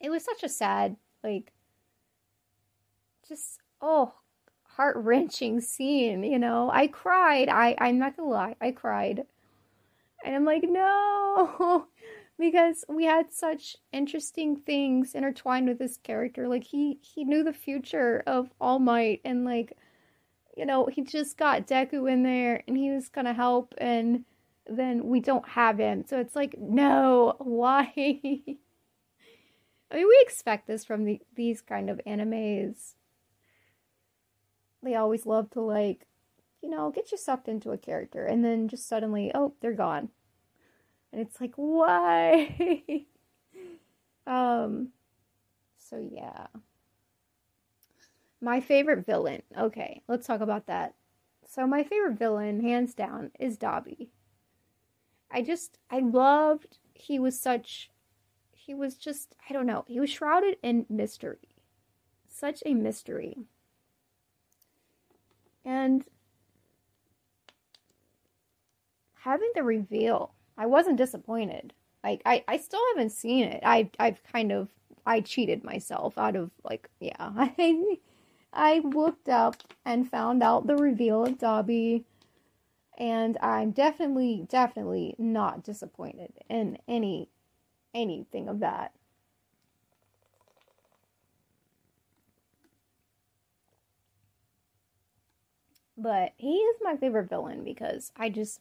it 0.00 0.11
was 0.11 0.25
such 0.25 0.42
a 0.42 0.49
sad, 0.49 0.97
like, 1.23 1.52
just, 3.28 3.61
oh, 3.80 4.14
heart 4.62 4.97
wrenching 4.97 5.61
scene, 5.61 6.23
you 6.23 6.38
know. 6.38 6.70
I 6.73 6.87
cried. 6.87 7.49
I, 7.49 7.76
I'm 7.78 7.99
not 7.99 8.16
gonna 8.16 8.28
lie, 8.28 8.56
I 8.61 8.70
cried. 8.70 9.26
And 10.25 10.35
I'm 10.35 10.44
like, 10.44 10.62
no, 10.64 11.87
because 12.38 12.85
we 12.88 13.04
had 13.04 13.32
such 13.32 13.76
interesting 13.92 14.56
things 14.56 15.14
intertwined 15.14 15.68
with 15.68 15.78
this 15.78 15.97
character. 15.99 16.49
Like 16.49 16.64
he 16.64 16.99
he 17.02 17.25
knew 17.25 17.42
the 17.44 17.52
future 17.52 18.23
of 18.26 18.50
All 18.61 18.78
Might, 18.78 19.20
and 19.25 19.44
like, 19.44 19.73
you 20.56 20.66
know, 20.66 20.87
he 20.87 21.02
just 21.02 21.37
got 21.37 21.66
Deku 21.66 22.11
in 22.11 22.23
there, 22.23 22.62
and 22.68 22.76
he 22.76 22.90
was 22.90 23.08
gonna 23.08 23.35
help, 23.35 23.75
and 23.78 24.25
then 24.68 25.06
we 25.06 25.20
don't 25.20 25.49
have 25.49 25.78
him. 25.78 26.04
So 26.06 26.20
it's 26.20 26.37
like, 26.37 26.56
no, 26.58 27.35
why? 27.40 27.92
I 29.90 29.97
mean, 29.97 30.06
we 30.06 30.18
expect 30.23 30.66
this 30.66 30.85
from 30.85 31.04
the, 31.04 31.20
these 31.35 31.62
kind 31.62 31.88
of 31.88 32.00
animes 32.06 32.94
they 34.82 34.94
always 34.94 35.26
love 35.26 35.50
to 35.50 35.61
like, 35.61 36.06
you 36.62 36.70
know, 36.70 36.90
get 36.90 37.12
you 37.12 37.18
sucked 37.18 37.49
into 37.49 37.70
a 37.70 37.78
character 37.78 38.25
and 38.25 38.44
then 38.44 38.68
just 38.68 38.88
suddenly, 38.88 39.30
oh, 39.35 39.54
they're 39.61 39.73
gone. 39.73 40.11
And 41.12 41.20
it's 41.20 41.40
like, 41.40 41.52
why? 41.56 43.06
um 44.26 44.88
so 45.78 46.06
yeah. 46.12 46.47
My 48.40 48.61
favorite 48.61 49.04
villain. 49.04 49.42
Okay, 49.56 50.02
let's 50.06 50.26
talk 50.26 50.40
about 50.40 50.66
that. 50.66 50.94
So 51.47 51.66
my 51.66 51.82
favorite 51.82 52.18
villain, 52.18 52.61
hands 52.61 52.94
down, 52.94 53.30
is 53.40 53.56
Dabi. 53.56 54.08
I 55.30 55.42
just 55.42 55.78
I 55.90 55.99
loved 56.00 56.78
he 56.94 57.18
was 57.18 57.38
such 57.38 57.90
he 58.52 58.75
was 58.75 58.97
just 58.97 59.35
I 59.49 59.52
don't 59.52 59.66
know, 59.66 59.85
he 59.88 59.99
was 59.99 60.11
shrouded 60.11 60.56
in 60.62 60.87
mystery. 60.88 61.56
Such 62.28 62.62
a 62.66 62.75
mystery. 62.75 63.38
And 65.69 66.03
having 69.17 69.51
the 69.55 69.63
reveal, 69.63 70.33
I 70.57 70.65
wasn't 70.65 70.97
disappointed. 70.97 71.75
Like 72.03 72.23
I, 72.25 72.43
I 72.49 72.57
still 72.57 72.81
haven't 72.95 73.11
seen 73.11 73.45
it. 73.45 73.61
I 73.63 73.91
I've 73.99 74.23
kind 74.25 74.51
of 74.51 74.69
I 75.05 75.21
cheated 75.21 75.65
myself 75.65 76.17
out 76.17 76.37
of 76.37 76.51
like 76.65 76.89
yeah. 77.01 77.13
I 77.21 77.99
I 78.51 78.79
looked 78.79 79.29
up 79.29 79.57
and 79.85 80.11
found 80.11 80.43
out 80.43 80.67
the 80.67 80.77
reveal 80.77 81.25
of 81.27 81.37
Dabi 81.37 82.05
and 82.97 83.37
I'm 83.43 83.73
definitely 83.73 84.47
definitely 84.49 85.17
not 85.19 85.65
disappointed 85.65 86.33
in 86.49 86.79
any 86.89 87.29
anything 87.95 88.49
of 88.49 88.61
that. 88.61 88.93
But 95.99 96.33
he 96.37 96.55
is 96.55 96.76
my 96.81 96.97
favorite 96.97 97.28
villain 97.28 97.65
because 97.65 98.13
I 98.17 98.30
just 98.30 98.61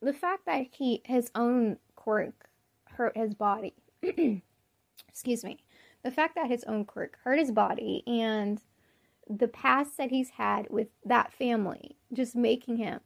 the 0.00 0.12
fact 0.12 0.46
that 0.46 0.66
he 0.70 1.02
his 1.04 1.30
own 1.34 1.78
quirk 1.96 2.48
hurt 2.84 3.16
his 3.16 3.34
body. 3.34 3.74
excuse 5.08 5.42
me. 5.42 5.58
The 6.04 6.12
fact 6.12 6.36
that 6.36 6.48
his 6.48 6.62
own 6.64 6.84
quirk 6.84 7.18
hurt 7.24 7.40
his 7.40 7.50
body 7.50 8.04
and 8.06 8.62
the 9.28 9.48
past 9.48 9.96
that 9.96 10.10
he's 10.10 10.30
had 10.30 10.68
with 10.70 10.88
that 11.04 11.32
family 11.32 11.96
just 12.12 12.36
making 12.36 12.76
him 12.76 13.00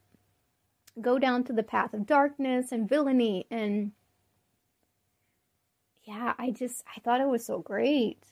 go 1.01 1.17
down 1.17 1.43
to 1.45 1.53
the 1.53 1.63
path 1.63 1.93
of 1.93 2.05
darkness 2.05 2.71
and 2.71 2.87
villainy 2.89 3.47
and 3.49 3.93
yeah, 6.03 6.33
I 6.37 6.51
just 6.51 6.83
I 6.95 6.99
thought 6.99 7.21
it 7.21 7.27
was 7.27 7.45
so 7.45 7.59
great. 7.59 8.25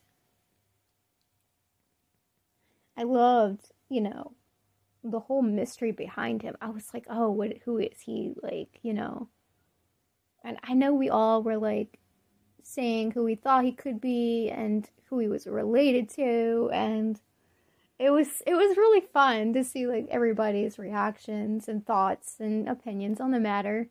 I 2.95 3.03
loved 3.03 3.71
you 3.89 4.01
know, 4.01 4.33
the 5.03 5.19
whole 5.21 5.41
mystery 5.43 5.91
behind 5.91 6.41
him. 6.43 6.55
I 6.61 6.69
was 6.69 6.93
like, 6.93 7.05
oh, 7.09 7.31
what? 7.31 7.53
Who 7.65 7.77
is 7.79 8.01
he? 8.01 8.33
Like, 8.43 8.79
you 8.83 8.93
know. 8.93 9.29
And 10.43 10.57
I 10.63 10.73
know 10.73 10.93
we 10.93 11.09
all 11.09 11.43
were 11.43 11.57
like 11.57 11.99
saying 12.63 13.11
who 13.11 13.23
we 13.23 13.35
thought 13.35 13.65
he 13.65 13.71
could 13.73 14.01
be 14.01 14.49
and 14.49 14.89
who 15.05 15.19
he 15.19 15.27
was 15.27 15.47
related 15.47 16.09
to, 16.11 16.69
and 16.73 17.21
it 17.99 18.11
was 18.11 18.43
it 18.47 18.55
was 18.55 18.77
really 18.77 19.01
fun 19.13 19.53
to 19.53 19.63
see 19.63 19.87
like 19.87 20.07
everybody's 20.09 20.79
reactions 20.79 21.67
and 21.69 21.85
thoughts 21.85 22.39
and 22.39 22.69
opinions 22.69 23.21
on 23.21 23.31
the 23.31 23.39
matter. 23.41 23.89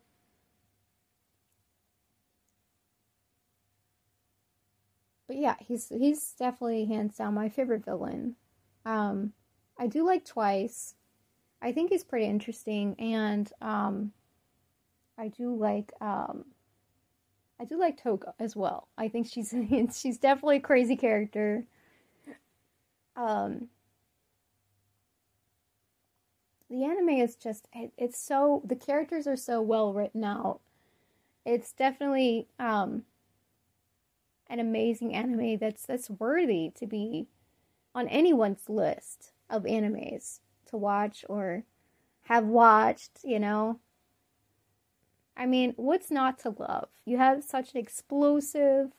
But 5.27 5.37
yeah, 5.37 5.55
he's 5.59 5.89
he's 5.89 6.33
definitely 6.33 6.85
hands 6.85 7.17
down 7.17 7.33
my 7.33 7.49
favorite 7.49 7.83
villain. 7.85 8.35
Um, 8.85 9.33
I 9.79 9.87
do 9.87 10.05
like 10.05 10.25
Twice. 10.25 10.95
I 11.61 11.71
think 11.71 11.89
he's 11.91 12.03
pretty 12.03 12.25
interesting, 12.25 12.95
and 12.99 13.51
um, 13.61 14.11
I 15.17 15.29
do 15.29 15.55
like 15.55 15.91
um, 16.01 16.45
I 17.59 17.65
do 17.65 17.79
like 17.79 18.01
Toga 18.01 18.33
as 18.39 18.55
well. 18.55 18.87
I 18.97 19.07
think 19.07 19.27
she's 19.27 19.53
she's 19.95 20.17
definitely 20.17 20.57
a 20.57 20.61
crazy 20.61 20.95
character. 20.95 21.65
Um, 23.15 23.69
the 26.69 26.83
anime 26.83 27.09
is 27.09 27.35
just 27.35 27.67
it, 27.73 27.91
it's 27.97 28.19
so 28.19 28.61
the 28.65 28.75
characters 28.75 29.25
are 29.25 29.37
so 29.37 29.61
well 29.61 29.93
written 29.93 30.23
out. 30.23 30.59
It's 31.45 31.71
definitely 31.71 32.47
um, 32.59 33.03
an 34.47 34.59
amazing 34.59 35.15
anime 35.15 35.57
that's 35.57 35.85
that's 35.85 36.09
worthy 36.09 36.71
to 36.75 36.85
be 36.85 37.27
on 37.95 38.07
anyone's 38.09 38.69
list 38.69 39.31
of 39.49 39.63
animes 39.63 40.39
to 40.67 40.77
watch 40.77 41.25
or 41.29 41.63
have 42.23 42.45
watched, 42.45 43.19
you 43.23 43.39
know. 43.39 43.79
I 45.35 45.45
mean, 45.45 45.73
what's 45.77 46.11
not 46.11 46.39
to 46.39 46.49
love? 46.57 46.89
You 47.05 47.17
have 47.17 47.43
such 47.43 47.73
an 47.73 47.79
explosive, 47.79 48.91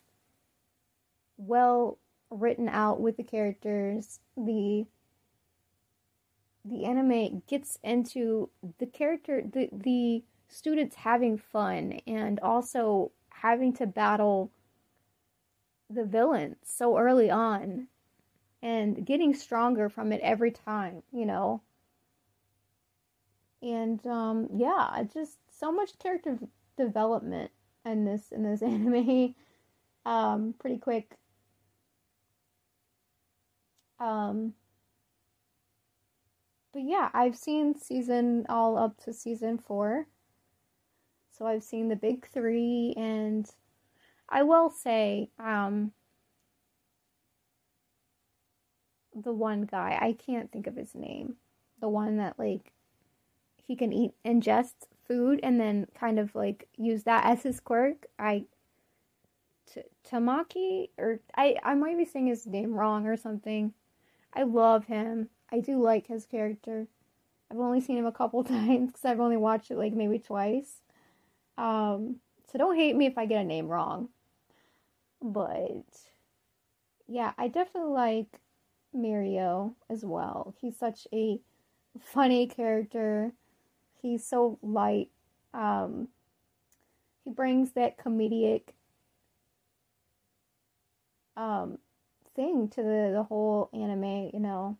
well 1.37 1.99
written 2.31 2.69
out 2.69 3.01
with 3.01 3.17
the 3.17 3.25
characters. 3.25 4.21
The 4.37 4.87
the 6.65 6.85
anime 6.85 7.43
gets 7.47 7.79
into 7.83 8.51
the 8.79 8.87
character 8.87 9.43
the 9.43 9.69
the 9.73 10.23
students 10.49 10.97
having 10.97 11.39
fun 11.39 12.01
and 12.07 12.41
also 12.41 13.13
having 13.31 13.73
to 13.73 13.87
battle 13.87 14.51
the 15.91 16.05
villains 16.05 16.57
so 16.65 16.99
early 16.99 17.31
on 17.31 17.89
and 18.63 19.07
getting 19.07 19.35
stronger 19.35 19.89
from 19.89 20.13
it 20.13 20.21
every 20.23 20.51
time, 20.51 21.03
you 21.13 21.27
know. 21.27 21.63
And 23.63 24.05
um, 24.07 24.49
yeah, 24.55 25.03
just 25.13 25.39
so 25.51 25.73
much 25.73 25.99
character 25.99 26.39
development 26.77 27.51
in 27.85 28.05
this 28.05 28.33
in 28.33 28.43
this 28.43 28.63
anime. 28.63 29.35
Um, 30.07 30.55
pretty 30.59 30.79
quick. 30.79 31.17
Um, 34.01 34.55
but 36.73 36.83
yeah, 36.85 37.11
I've 37.13 37.37
seen 37.37 37.75
season 37.75 38.47
all 38.49 38.79
up 38.79 39.03
to 39.05 39.13
season 39.13 39.59
four. 39.59 40.07
So 41.33 41.47
I've 41.47 41.63
seen 41.63 41.89
the 41.89 41.97
big 41.97 42.27
three, 42.29 42.95
and 42.97 43.49
I 44.29 44.43
will 44.43 44.71
say, 44.71 45.31
um, 45.39 45.93
the 49.23 49.33
one 49.33 49.63
guy. 49.63 49.99
I 50.01 50.13
can't 50.13 50.51
think 50.51 50.67
of 50.67 50.77
his 50.77 50.95
name. 50.95 51.37
The 51.81 51.89
one 51.89 52.17
that 52.19 52.39
like 52.39 52.73
he 53.57 53.77
can 53.77 53.93
eat 53.93 54.13
ingest 54.25 54.75
food 55.07 55.41
and 55.43 55.61
then 55.61 55.87
kind 55.95 56.19
of 56.19 56.35
like 56.35 56.69
use 56.77 57.05
that 57.05 57.25
as 57.25 57.43
his 57.43 57.61
quirk. 57.61 58.07
I 58.19 58.45
T- 59.67 59.83
Tamaki 60.09 60.91
or 60.99 61.21
I 61.37 61.57
I 61.63 61.75
might 61.75 61.99
be 61.99 62.05
saying 62.05 62.27
his 62.27 62.47
name 62.47 62.75
wrong 62.75 63.07
or 63.07 63.17
something. 63.17 63.73
I 64.35 64.43
love 64.43 64.87
him. 64.87 65.29
I 65.51 65.61
do 65.61 65.81
like 65.83 66.07
his 66.07 66.27
character. 66.27 66.87
I've 67.51 67.59
only 67.59 67.81
seen 67.81 67.99
him 67.99 68.07
a 68.07 68.13
couple 68.13 68.45
times 68.45 68.93
because 68.93 69.05
I've 69.05 69.21
only 69.21 69.37
watched 69.37 69.71
it 69.71 69.79
like 69.79 69.95
maybe 69.95 70.19
twice. 70.19 70.83
Um, 71.57 72.17
so 72.51 72.59
don't 72.59 72.77
hate 72.77 72.97
me 72.97 73.07
if 73.07 73.19
I 73.19 73.27
get 73.27 73.43
a 73.43 73.45
name 73.45 73.69
wrong. 73.69 74.09
But 75.21 75.85
yeah, 77.09 77.33
I 77.37 77.49
definitely 77.49 77.93
like 77.93 78.41
Mirio 78.99 79.75
as 79.89 80.05
well. 80.05 80.55
He's 80.61 80.77
such 80.77 81.07
a 81.13 81.41
funny 82.01 82.47
character. 82.47 83.33
He's 84.01 84.27
so 84.27 84.59
light. 84.63 85.09
Um, 85.55 86.09
he 87.25 87.31
brings 87.31 87.73
that 87.73 87.99
comedic 87.99 88.63
um, 91.37 91.79
thing 92.35 92.69
to 92.69 92.83
the, 92.83 93.11
the 93.15 93.23
whole 93.23 93.71
anime, 93.73 94.31
you 94.33 94.41
know. 94.41 94.77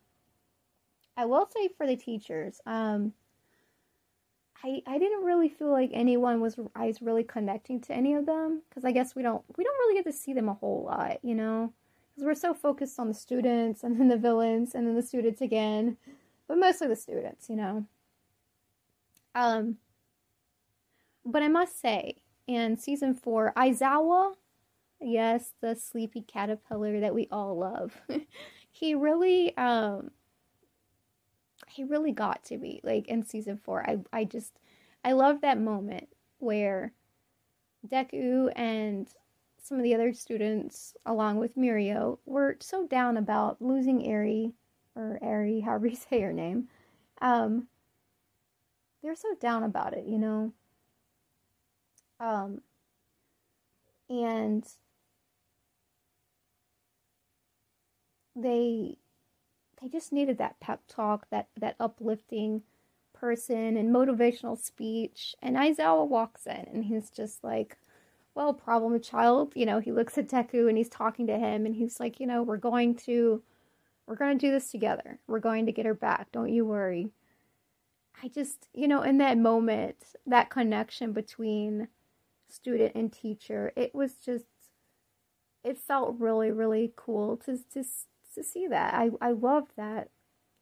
I 1.17 1.25
will 1.25 1.49
say 1.53 1.69
for 1.77 1.87
the 1.87 1.97
teachers, 1.97 2.61
um, 2.65 3.13
I 4.63 4.83
I 4.87 4.99
didn't 4.99 5.25
really 5.25 5.49
feel 5.49 5.71
like 5.71 5.91
anyone 5.93 6.41
was 6.41 6.57
I 6.75 6.87
was 6.87 7.03
really 7.03 7.25
connecting 7.25 7.81
to 7.83 7.93
any 7.93 8.15
of 8.15 8.27
them 8.27 8.63
because 8.69 8.85
I 8.85 8.93
guess 8.93 9.15
we 9.15 9.23
don't 9.23 9.43
we 9.57 9.65
don't 9.65 9.79
really 9.79 9.95
get 9.95 10.05
to 10.11 10.17
see 10.17 10.33
them 10.33 10.49
a 10.49 10.55
whole 10.55 10.85
lot, 10.85 11.19
you 11.25 11.35
know, 11.35 11.73
because 12.19 12.27
we're 12.27 12.35
so 12.35 12.53
focused 12.53 12.99
on 12.99 13.07
the 13.07 13.15
students 13.15 13.85
and 13.85 13.99
then 13.99 14.09
the 14.09 14.17
villains 14.17 14.75
and 14.75 14.89
then 14.89 14.97
the 14.97 15.03
students 15.03 15.41
again, 15.41 15.97
but 16.49 16.59
mostly 16.59 16.89
the 16.89 16.97
students, 16.97 17.49
you 17.49 17.55
know. 17.55 17.87
Um, 19.37 19.77
but 21.25 21.43
I 21.45 21.49
must 21.49 21.81
say, 21.81 22.17
in 22.49 22.77
season 22.77 23.15
four, 23.15 23.53
Aizawa, 23.57 24.33
yes, 25.01 25.53
the 25.61 25.77
sleepy 25.77 26.23
caterpillar 26.23 26.99
that 26.99 27.15
we 27.15 27.29
all 27.31 27.57
love, 27.57 27.93
he 28.71 28.95
really 28.97 29.57
um 29.57 30.11
he 31.69 31.85
really 31.85 32.13
got 32.13 32.43
to 32.45 32.59
be 32.59 32.81
like 32.83 33.07
in 33.07 33.25
season 33.25 33.61
four. 33.63 33.89
I 33.89 33.99
I 34.13 34.25
just 34.25 34.59
I 35.05 35.13
love 35.13 35.43
that 35.43 35.61
moment 35.61 36.09
where 36.39 36.93
Deku 37.87 38.51
and 38.57 39.09
some 39.69 39.79
of 39.79 39.85
the 39.85 39.95
other 39.95 40.13
students, 40.15 40.95
along 41.05 41.37
with 41.39 41.57
Mirio, 41.57 42.19
were 42.25 42.57
so 42.61 42.87
down 42.87 43.17
about 43.19 43.61
losing 43.61 44.07
Eri 44.07 44.55
or 44.97 45.19
Eri, 45.23 45.61
however 45.65 45.87
you 45.89 45.97
say 45.97 46.21
her 46.21 46.33
name. 46.33 46.69
Um, 47.21 47.69
they're 49.03 49.15
so 49.15 49.35
down 49.41 49.63
about 49.63 49.95
it, 49.95 50.07
you 50.07 50.19
know. 50.19 50.53
Um, 52.21 52.63
and 54.11 54.67
they 58.35 58.97
they 59.81 59.89
just 59.89 60.13
needed 60.13 60.39
that 60.39 60.59
pep 60.61 60.81
talk, 60.89 61.29
that 61.31 61.49
that 61.57 61.77
uplifting 61.79 62.63
person 63.13 63.77
and 63.77 63.95
motivational 63.95 64.59
speech. 64.59 65.35
And 65.43 65.57
Aizawa 65.57 66.09
walks 66.09 66.47
in 66.47 66.67
and 66.73 66.85
he's 66.85 67.11
just 67.11 67.45
like, 67.45 67.77
well, 68.39 68.55
problem 68.55 69.01
child. 69.01 69.53
You 69.57 69.67
know, 69.67 69.81
he 69.81 69.91
looks 69.91 70.17
at 70.17 70.29
Deku 70.29 70.69
and 70.69 70.79
he's 70.79 70.89
talking 70.89 71.27
to 71.27 71.37
him 71.37 71.67
and 71.67 71.75
he's 71.75 71.99
like, 71.99 72.21
you 72.21 72.27
know, 72.27 72.45
we're 72.45 72.57
going 72.57 72.95
to 72.99 73.43
we're 74.07 74.15
going 74.15 74.39
to 74.39 74.47
do 74.47 74.53
this 74.53 74.71
together. 74.71 75.19
We're 75.27 75.41
going 75.41 75.67
to 75.67 75.73
get 75.73 75.87
her 75.87 75.93
back. 75.93 76.31
Don't 76.31 76.53
you 76.53 76.65
worry. 76.65 77.11
I 78.23 78.29
just, 78.29 78.69
you 78.73 78.87
know, 78.87 79.03
in 79.03 79.19
that 79.19 79.39
moment, 79.39 79.97
that 80.25 80.51
connection 80.51 81.13
between 81.13 81.89
student 82.49 82.93
and 82.95 83.13
teacher, 83.13 83.73
it 83.75 83.93
was 83.93 84.15
just 84.15 84.45
it 85.65 85.77
felt 85.77 86.15
really 86.21 86.53
really 86.53 86.93
cool 86.95 87.39
to 87.39 87.59
to 87.73 87.83
to 88.37 88.45
see 88.45 88.69
that. 88.69 88.95
I 88.95 89.11
I 89.21 89.33
loved 89.33 89.73
that 89.77 90.11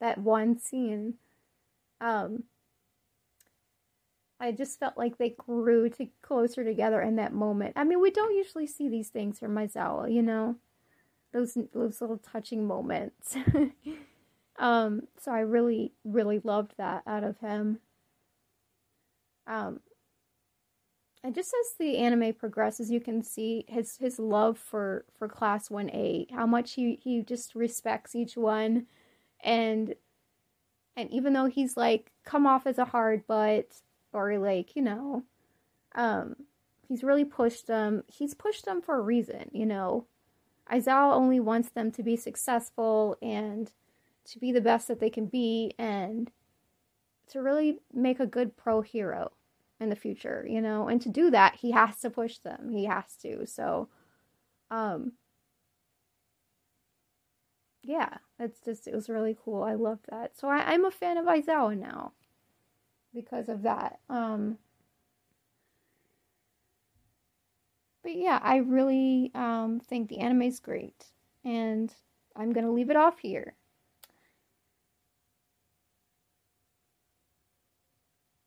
that 0.01 0.17
one 0.17 0.59
scene. 0.59 1.17
Um 2.01 2.45
I 4.39 4.53
just 4.53 4.79
felt 4.79 4.99
like 4.99 5.17
they 5.17 5.31
grew 5.31 5.89
to 5.91 6.09
closer 6.23 6.63
together 6.63 7.01
in 7.01 7.17
that 7.17 7.33
moment. 7.33 7.73
I 7.77 7.85
mean, 7.85 8.01
we 8.01 8.11
don't 8.11 8.37
usually 8.37 8.67
see 8.67 8.89
these 8.89 9.09
things 9.09 9.39
from 9.39 9.55
Aizawa, 9.55 10.13
you 10.13 10.23
know, 10.23 10.57
those 11.33 11.57
those 11.73 12.01
little 12.01 12.19
touching 12.19 12.67
moments. 12.67 13.37
um, 14.59 15.03
so 15.19 15.33
I 15.33 15.41
really, 15.41 15.93
really 16.05 16.41
loved 16.45 16.75
that 16.77 17.03
out 17.07 17.25
of 17.25 17.39
him. 17.39 17.79
Um, 19.47 19.81
and 21.23 21.35
just 21.35 21.53
as 21.53 21.77
the 21.79 21.97
anime 21.99 22.35
progresses, 22.35 22.91
you 22.91 23.01
can 23.01 23.23
see 23.23 23.65
his 23.69 23.97
his 23.97 24.19
love 24.19 24.59
for 24.59 25.07
for 25.19 25.29
class 25.29 25.71
1A, 25.71 26.31
how 26.31 26.47
much 26.47 26.75
he 26.75 27.01
he 27.03 27.23
just 27.23 27.55
respects 27.55 28.15
each 28.15 28.37
one 28.37 28.87
and 29.43 29.95
and 30.97 31.11
even 31.11 31.33
though 31.33 31.47
he's 31.47 31.77
like 31.77 32.13
come 32.25 32.47
off 32.47 32.67
as 32.67 32.79
a 32.79 32.85
hard 32.85 33.27
butt 33.27 33.67
or 34.17 34.39
like, 34.39 34.75
you 34.75 34.83
know, 34.83 35.23
um 35.95 36.37
he's 36.89 37.05
really 37.05 37.25
pushed 37.25 37.67
them. 37.67 38.03
He's 38.07 38.35
pushed 38.35 38.65
them 38.65 38.81
for 38.83 38.97
a 38.99 39.03
reason, 39.03 39.51
you 39.53 39.67
know. 39.67 40.07
Aizawa 40.71 41.15
only 41.15 41.39
wants 41.39 41.69
them 41.71 41.93
to 41.93 42.03
be 42.03 42.17
successful 42.17 43.17
and 43.23 43.71
to 44.25 44.39
be 44.41 44.51
the 44.51 44.61
best 44.61 44.89
that 44.89 44.99
they 44.99 45.11
can 45.11 45.27
be 45.27 45.73
and 45.79 46.31
to 47.29 47.41
really 47.41 47.79
make 47.93 48.19
a 48.19 48.27
good 48.27 48.57
pro 48.57 48.81
hero 48.81 49.33
in 49.79 49.91
the 49.91 49.97
future, 49.97 50.45
you 50.49 50.61
know? 50.61 50.89
And 50.89 51.01
to 51.03 51.09
do 51.09 51.31
that, 51.31 51.57
he 51.57 51.71
has 51.73 52.01
to 52.01 52.11
push 52.11 52.39
them. 52.39 52.71
He 52.71 52.85
has 52.87 53.17
to. 53.23 53.47
So 53.47 53.89
um 54.71 55.13
yeah, 57.83 58.19
it's 58.41 58.61
just 58.61 58.89
it 58.89 58.95
was 58.95 59.09
really 59.09 59.37
cool. 59.45 59.63
I 59.63 59.75
loved 59.75 60.07
that. 60.11 60.37
So 60.37 60.49
I, 60.49 60.73
I'm 60.73 60.85
a 60.85 60.91
fan 60.91 61.19
of 61.19 61.27
Aizawa 61.27 61.79
now 61.79 62.13
because 63.15 63.49
of 63.49 63.63
that. 63.63 64.01
Um 64.09 64.59
But 68.03 68.15
yeah, 68.15 68.39
I 68.41 68.59
really 68.59 69.33
um, 69.35 69.81
think 69.81 70.09
the 70.09 70.19
anime 70.19 70.43
is 70.43 70.61
great. 70.61 71.07
And 71.45 71.93
I'm 72.37 72.53
to 72.65 72.71
leave 72.71 72.89
it 72.89 72.97
off 72.97 73.19
here. 73.19 73.57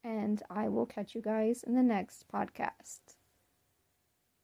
and 0.03 0.41
I 0.49 0.67
will 0.69 0.85
catch 0.85 1.13
you 1.13 1.21
guys 1.21 1.63
in 1.63 1.75
the 1.75 1.83
next 1.83 2.25
podcast. 2.33 3.15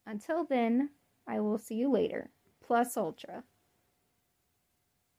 Until 0.06 0.46
then, 0.46 0.92
I 1.28 1.40
will 1.40 1.58
see 1.58 1.76
you 1.76 1.90
later. 1.90 2.30
Plus 2.62 2.96
Ultra. 2.98 3.44